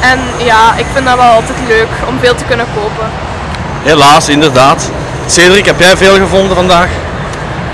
En 0.00 0.18
ja, 0.44 0.74
ik 0.76 0.86
vind 0.92 1.06
dat 1.06 1.16
wel 1.16 1.32
altijd 1.32 1.58
leuk 1.66 1.88
om 2.08 2.18
veel 2.20 2.34
te 2.34 2.44
kunnen 2.44 2.66
kopen. 2.74 3.06
Helaas, 3.82 4.28
inderdaad. 4.28 4.90
Cedric, 5.26 5.66
heb 5.66 5.80
jij 5.80 5.96
veel 5.96 6.14
gevonden 6.14 6.56
vandaag? 6.56 6.88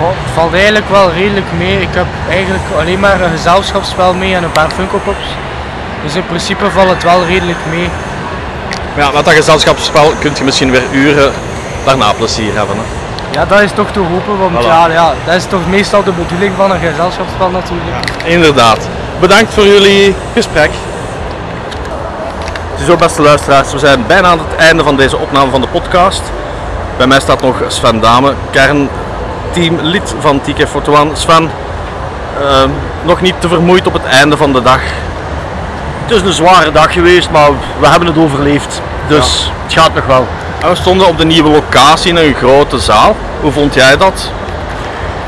Oh, 0.00 0.09
het 0.09 0.35
valt 0.35 0.54
eigenlijk 0.54 0.88
wel 0.90 1.12
redelijk 1.12 1.46
mee. 1.59 1.80
Ik 1.80 1.94
heb 1.94 2.07
eigenlijk 2.28 2.64
alleen 2.78 3.00
maar 3.00 3.20
een 3.20 3.30
gezelschapsspel 3.30 4.14
mee 4.14 4.35
en 4.35 4.42
een 4.44 4.52
paar 4.52 4.70
Funko 4.70 4.98
Pops. 5.04 5.26
Dus 6.02 6.14
in 6.14 6.26
principe 6.26 6.70
valt 6.70 6.90
het 6.90 7.02
wel 7.02 7.24
redelijk 7.26 7.59
mee. 7.70 7.90
Ja, 8.96 9.11
met 9.11 9.24
dat 9.24 9.35
gezelschapsspel 9.35 10.12
kun 10.18 10.33
je 10.37 10.44
misschien 10.44 10.70
weer 10.70 10.83
uren 10.92 11.33
daarna 11.85 12.12
plezier 12.12 12.54
hebben. 12.54 12.76
Hè. 12.76 12.83
Ja, 13.38 13.44
dat 13.46 13.61
is 13.61 13.70
toch 13.74 13.90
te 13.90 13.98
hopen, 13.98 14.38
want 14.38 14.64
Voilà. 14.64 14.66
ja, 14.68 14.88
ja, 14.88 15.12
dat 15.24 15.35
is 15.35 15.44
toch 15.44 15.61
meestal 15.68 16.02
de 16.04 16.12
bedoeling 16.12 16.52
van 16.57 16.70
een 16.70 16.80
gezelschapsspel 16.80 17.50
natuurlijk. 17.50 17.96
Inderdaad. 18.24 18.78
Bedankt 19.20 19.54
voor 19.54 19.66
jullie 19.66 20.14
gesprek. 20.35 20.70
Ziezo 22.78 22.96
beste 22.96 23.22
luisteraars, 23.22 23.72
we 23.72 23.78
zijn 23.78 24.04
bijna 24.07 24.28
aan 24.28 24.38
het 24.38 24.57
einde 24.57 24.83
van 24.83 24.96
deze 24.96 25.16
opname 25.16 25.50
van 25.50 25.61
de 25.61 25.66
podcast. 25.66 26.22
Bij 26.96 27.07
mij 27.07 27.20
staat 27.20 27.40
nog 27.42 27.57
Sven 27.68 28.00
Dame, 28.00 28.33
kernteamlid 28.50 30.14
van 30.20 30.40
TK41. 30.40 31.12
Sven, 31.12 31.50
eh, 32.40 32.62
nog 33.02 33.20
niet 33.20 33.35
te 33.38 33.48
vermoeid 33.48 33.87
op 33.87 33.92
het 33.92 34.04
einde 34.04 34.37
van 34.37 34.52
de 34.52 34.62
dag. 34.62 34.80
Het 36.06 36.16
is 36.16 36.22
een 36.22 36.32
zware 36.32 36.72
dag 36.72 36.92
geweest, 36.92 37.30
maar 37.30 37.50
we 37.80 37.86
hebben 37.86 38.08
het 38.08 38.18
overleefd. 38.18 38.80
Dus 39.08 39.50
het 39.62 39.72
gaat 39.72 39.94
nog 39.94 40.06
wel. 40.06 40.26
En 40.60 40.68
we 40.68 40.74
stonden 40.74 41.06
op 41.06 41.18
de 41.18 41.24
nieuwe 41.24 41.48
locatie 41.48 42.10
in 42.10 42.16
een 42.16 42.34
grote 42.34 42.78
zaal. 42.78 43.16
Hoe 43.40 43.52
vond 43.52 43.74
jij 43.74 43.96
dat? 43.96 44.30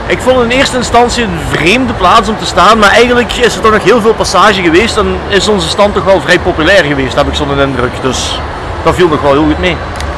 Ik 0.06 0.18
vond 0.20 0.42
in 0.42 0.58
eerste 0.58 0.76
instantie 0.76 1.22
een 1.22 1.38
vreemde 1.50 1.92
plaats 1.92 2.28
om 2.28 2.38
te 2.38 2.46
staan, 2.46 2.78
maar 2.78 2.90
eigenlijk 2.90 3.32
is 3.32 3.54
er 3.54 3.60
toch 3.60 3.72
nog 3.72 3.82
heel 3.82 4.00
veel 4.00 4.14
passage 4.14 4.62
geweest 4.62 4.96
en 4.96 5.16
is 5.28 5.48
onze 5.48 5.68
stand 5.68 5.94
toch 5.94 6.04
wel 6.04 6.20
vrij 6.20 6.38
populair 6.38 6.84
geweest, 6.84 7.14
heb 7.14 7.28
ik 7.28 7.34
zo'n 7.34 7.60
indruk. 7.60 7.92
Dus 8.02 8.40
dat 8.84 8.94
viel 8.94 9.08
nog 9.08 9.20
wel 9.20 9.32
heel 9.32 9.44
goed 9.44 9.58
mee. 9.58 9.76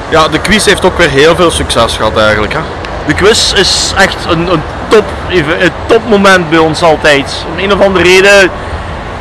Ja, 0.09 0.29
de 0.29 0.39
quiz 0.39 0.65
heeft 0.65 0.85
ook 0.85 0.99
weer 0.99 1.11
heel 1.11 1.37
veel 1.37 1.51
succes 1.51 1.97
gehad 1.97 2.17
eigenlijk. 2.17 2.53
Hè? 2.53 2.61
De 3.07 3.15
quiz 3.15 3.53
is 3.53 3.93
echt 3.97 4.17
een, 4.29 4.53
een, 4.53 4.63
top, 4.89 5.05
even, 5.29 5.65
een 5.65 5.73
topmoment 5.87 6.51
bij 6.51 6.59
ons 6.59 6.83
altijd. 6.83 7.45
Om 7.53 7.59
een 7.59 7.73
of 7.73 7.81
andere 7.81 8.05
reden, 8.05 8.51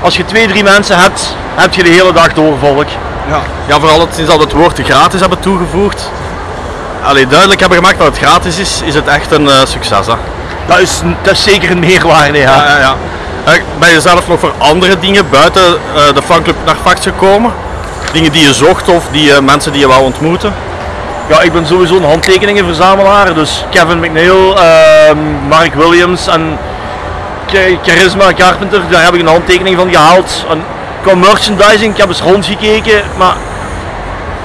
als 0.02 0.18
je 0.18 0.26
twee, 0.26 0.48
drie 0.48 0.64
mensen 0.64 1.00
hebt, 1.00 1.36
heb 1.56 1.74
je 1.74 1.84
de 1.84 1.90
hele 1.90 2.14
dag 2.14 2.34
door 2.34 2.58
volk. 2.60 2.88
Ja. 3.30 3.40
ja, 3.68 3.80
vooral 3.80 4.00
het, 4.00 4.10
sinds 4.16 4.30
dat 4.30 4.40
we 4.40 4.44
het 4.46 4.54
woord 4.54 4.80
gratis 4.84 5.20
hebben 5.20 5.40
toegevoegd. 5.40 6.12
Allee, 7.04 7.28
duidelijk 7.28 7.60
hebben 7.60 7.78
gemaakt 7.78 7.98
dat 7.98 8.08
het 8.08 8.18
gratis 8.18 8.58
is, 8.58 8.82
is 8.86 8.96
het 8.96 9.08
echt 9.08 9.32
een 9.32 9.50
eh, 9.50 9.66
succes. 9.66 10.08
Hè? 10.08 10.14
Dat 10.66 10.80
is, 10.80 11.02
dat 11.22 11.34
is 11.34 11.44
zeker 11.44 11.72
een 11.72 11.80
meerwaarde, 11.80 12.38
ja. 12.38 12.56
Ja, 12.56 12.68
ja, 12.68 12.80
ja. 12.80 12.96
Eh, 13.48 13.54
Ben 13.80 13.90
je 13.90 14.02
zelf 14.02 14.28
nog 14.28 14.40
voor 14.40 14.54
andere 14.58 15.00
dingen 15.00 15.30
buiten 15.30 15.64
eh, 15.64 16.14
de 16.14 16.22
fanclub 16.22 16.56
naar 16.66 16.76
Fact 16.84 17.04
gekomen? 17.04 17.54
Dingen 18.12 18.32
die 18.32 18.42
je 18.42 18.54
zocht 18.54 18.90
of 18.90 19.04
die, 19.12 19.34
eh, 19.34 19.42
mensen 19.42 19.72
die 19.72 19.82
je 19.82 19.88
wou 19.88 20.04
ontmoeten? 20.04 20.54
Ja, 21.28 21.42
ik 21.42 21.54
ben 21.54 21.66
sowieso 21.68 21.96
een 21.96 22.04
handtekeningenverzamelaar. 22.04 23.34
Dus 23.34 23.66
Kevin 23.70 24.00
McNeil, 24.00 24.56
ehm, 24.58 25.18
Mark 25.48 25.74
Williams 25.74 26.28
en 26.28 26.58
Charisma 27.84 28.34
Carpenter, 28.34 28.82
daar 28.90 29.04
heb 29.04 29.14
ik 29.14 29.20
een 29.20 29.28
handtekening 29.28 29.78
van 29.78 29.90
gehaald. 29.90 30.46
En 30.50 30.64
qua 31.02 31.16
merchandising, 31.16 31.94
ik 31.94 31.98
heb 31.98 32.08
eens 32.08 32.22
rondgekeken, 32.22 33.02
maar 33.18 33.36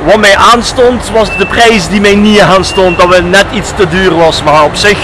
wat 0.04 0.16
mij 0.16 0.36
aanstond 0.36 1.10
was 1.10 1.36
de 1.36 1.46
prijs 1.46 1.88
die 1.88 2.00
mij 2.00 2.14
niet 2.14 2.40
aanstond, 2.40 2.98
dat 2.98 3.08
we 3.08 3.20
net 3.20 3.46
iets 3.52 3.70
te 3.76 3.88
duur 3.88 4.16
was. 4.16 4.42
Maar 4.42 4.64
op 4.64 4.76
zich, 4.76 4.98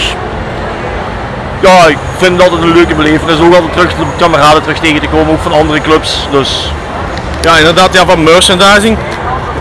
ja, 1.61 1.87
ik 1.87 1.99
vind 2.17 2.33
het 2.33 2.43
altijd 2.43 2.63
een 2.63 2.73
leuke 2.73 2.95
belevenis. 2.95 3.41
Ook 3.41 3.55
altijd 3.55 3.73
terug 3.73 3.95
de 3.95 4.05
kameraden 4.17 4.63
terug 4.63 4.79
tegen 4.79 5.01
te 5.01 5.09
komen, 5.09 5.33
ook 5.33 5.43
van 5.43 5.53
andere 5.53 5.81
clubs. 5.81 6.29
Dus 6.31 6.73
Ja, 7.41 7.57
inderdaad, 7.57 7.95
ja, 7.95 8.07
van 8.07 8.23
merchandising 8.23 8.99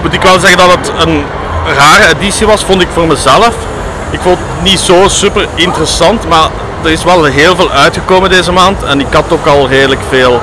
moet 0.01 0.13
ik 0.13 0.21
wel 0.21 0.39
zeggen 0.39 0.57
dat 0.57 0.71
het 0.71 0.91
een 1.05 1.25
rare 1.77 2.15
editie 2.15 2.47
was, 2.47 2.63
vond 2.63 2.81
ik 2.81 2.87
voor 2.93 3.07
mezelf. 3.07 3.53
Ik 4.09 4.19
vond 4.21 4.37
het 4.37 4.63
niet 4.63 4.79
zo 4.79 5.07
super 5.07 5.47
interessant, 5.55 6.27
maar 6.29 6.49
er 6.83 6.91
is 6.91 7.03
wel 7.03 7.23
heel 7.23 7.55
veel 7.55 7.71
uitgekomen 7.71 8.29
deze 8.29 8.51
maand 8.51 8.83
en 8.83 8.99
ik 8.99 9.13
had 9.13 9.31
ook 9.31 9.45
al 9.45 9.67
redelijk 9.67 10.01
veel 10.09 10.41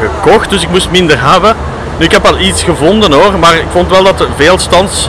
gekocht, 0.00 0.50
dus 0.50 0.62
ik 0.62 0.70
moest 0.70 0.90
minder 0.90 1.16
hebben. 1.20 1.56
Nu, 1.98 2.04
ik 2.04 2.10
heb 2.10 2.22
wel 2.22 2.38
iets 2.38 2.62
gevonden 2.62 3.12
hoor, 3.12 3.38
maar 3.38 3.54
ik 3.54 3.66
vond 3.72 3.90
wel 3.90 4.02
dat 4.04 4.26
veel 4.36 4.58
stands, 4.58 5.08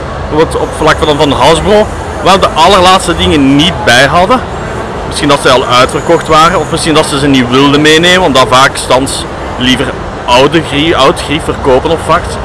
op 0.58 0.68
vlak 0.76 0.96
van 1.00 1.16
Van 1.16 1.32
Hasbro, 1.32 1.86
wel 2.22 2.40
de 2.40 2.48
allerlaatste 2.48 3.16
dingen 3.16 3.56
niet 3.56 3.84
bij 3.84 4.06
hadden. 4.06 4.40
Misschien 5.06 5.28
dat 5.28 5.40
ze 5.42 5.50
al 5.50 5.66
uitverkocht 5.66 6.28
waren, 6.28 6.58
of 6.58 6.70
misschien 6.70 6.94
dat 6.94 7.06
ze 7.06 7.18
ze 7.18 7.26
niet 7.26 7.50
wilden 7.50 7.80
meenemen, 7.80 8.22
omdat 8.22 8.46
vaak 8.50 8.76
stands 8.76 9.24
liever 9.58 9.86
oude 10.24 10.62
grief, 10.68 10.94
oud 10.94 11.20
grief 11.22 11.42
verkopen 11.44 11.90
op 11.90 11.98
Vact. 12.06 12.38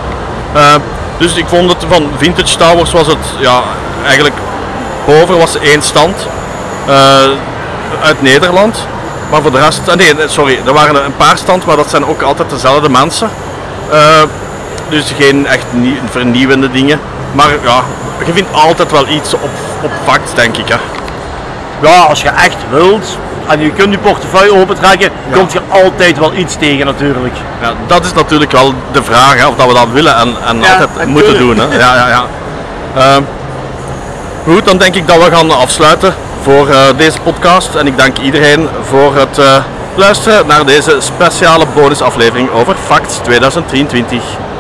Eh, 0.54 0.76
dus 1.18 1.36
ik 1.36 1.46
vond 1.48 1.70
het 1.70 1.86
van 1.90 2.10
Vintage 2.18 2.48
Star 2.48 2.76
Wars 2.76 2.92
was 2.92 3.08
het 3.08 3.26
ja, 3.40 3.62
eigenlijk 4.06 4.36
boven 5.06 5.38
was 5.38 5.58
één 5.58 5.82
stand 5.82 6.16
eh, 6.88 7.30
uit 8.04 8.22
Nederland. 8.22 8.88
Maar 9.32 9.42
voor 9.42 9.52
de 9.52 9.60
rest, 9.60 9.82
ah, 9.90 9.96
nee, 9.96 10.14
sorry, 10.26 10.60
er 10.66 10.74
waren 10.74 11.06
een 11.06 11.16
paar 11.18 11.38
stands, 11.38 11.66
maar 11.66 11.76
dat 11.76 11.90
zijn 11.90 12.06
ook 12.06 12.22
altijd 12.22 12.50
dezelfde 12.50 12.90
mensen. 12.90 13.30
Eh, 13.92 14.00
dus 14.90 15.14
geen 15.18 15.48
echt 15.48 15.66
nie- 15.72 16.00
vernieuwende 16.10 16.72
dingen. 16.72 17.00
Maar 17.32 17.50
ja, 17.64 17.84
je 18.26 18.34
vindt 18.34 18.50
altijd 18.54 18.92
wel 18.92 19.08
iets 19.08 19.34
op, 19.34 19.50
op 19.82 19.92
Vact, 20.06 20.32
denk 20.36 20.58
ik. 20.58 20.68
Hè. 20.70 20.76
ja, 21.90 22.00
als 22.00 22.22
je 22.22 22.30
echt 22.30 22.56
wilt 22.70 23.18
en 23.48 23.60
je 23.60 23.72
kunt 23.72 23.92
je 23.92 23.98
portefeuille 23.98 24.54
opentrekken, 24.54 25.10
komt 25.34 25.52
je 25.52 25.60
altijd 25.70 26.20
wel 26.20 26.34
iets 26.34 26.56
tegen 26.56 26.86
natuurlijk. 26.86 27.36
Ja, 27.62 27.72
dat 27.88 28.06
is 28.06 28.14
natuurlijk 28.14 28.52
wel 28.52 28.74
de 28.92 29.04
vraag, 29.04 29.36
hè, 29.38 29.48
of 29.48 29.56
dat 29.56 29.68
we 29.68 29.74
dat 29.74 29.88
willen 29.94 30.16
en, 30.16 30.36
en 30.48 30.62
Ja, 30.62 30.74
altijd 30.82 31.08
moeten 31.08 31.38
doen. 31.38 31.58
Hè. 31.58 31.64
Ja, 31.78 31.96
ja, 31.96 32.08
ja. 32.08 32.24
Ehm, 32.96 33.22
goed, 34.44 34.66
dan 34.66 34.78
denk 34.78 34.96
ik 34.96 35.08
dat 35.08 35.18
we 35.24 35.32
gaan 35.36 35.52
afsluiten 35.52 36.14
voor 36.42 36.70
eh, 36.70 36.98
deze 36.98 37.22
podcast. 37.22 37.76
En 37.76 37.88
ik 37.88 37.98
dank 37.98 38.18
iedereen 38.18 38.70
voor 38.84 39.16
het 39.16 39.38
eh, 39.38 39.64
luisteren 39.96 40.48
naar 40.48 40.66
deze 40.66 40.96
speciale 41.00 41.66
bonusaflevering 41.76 42.52
over 42.52 42.76
Facts 42.76 43.18
2023. 43.18 44.51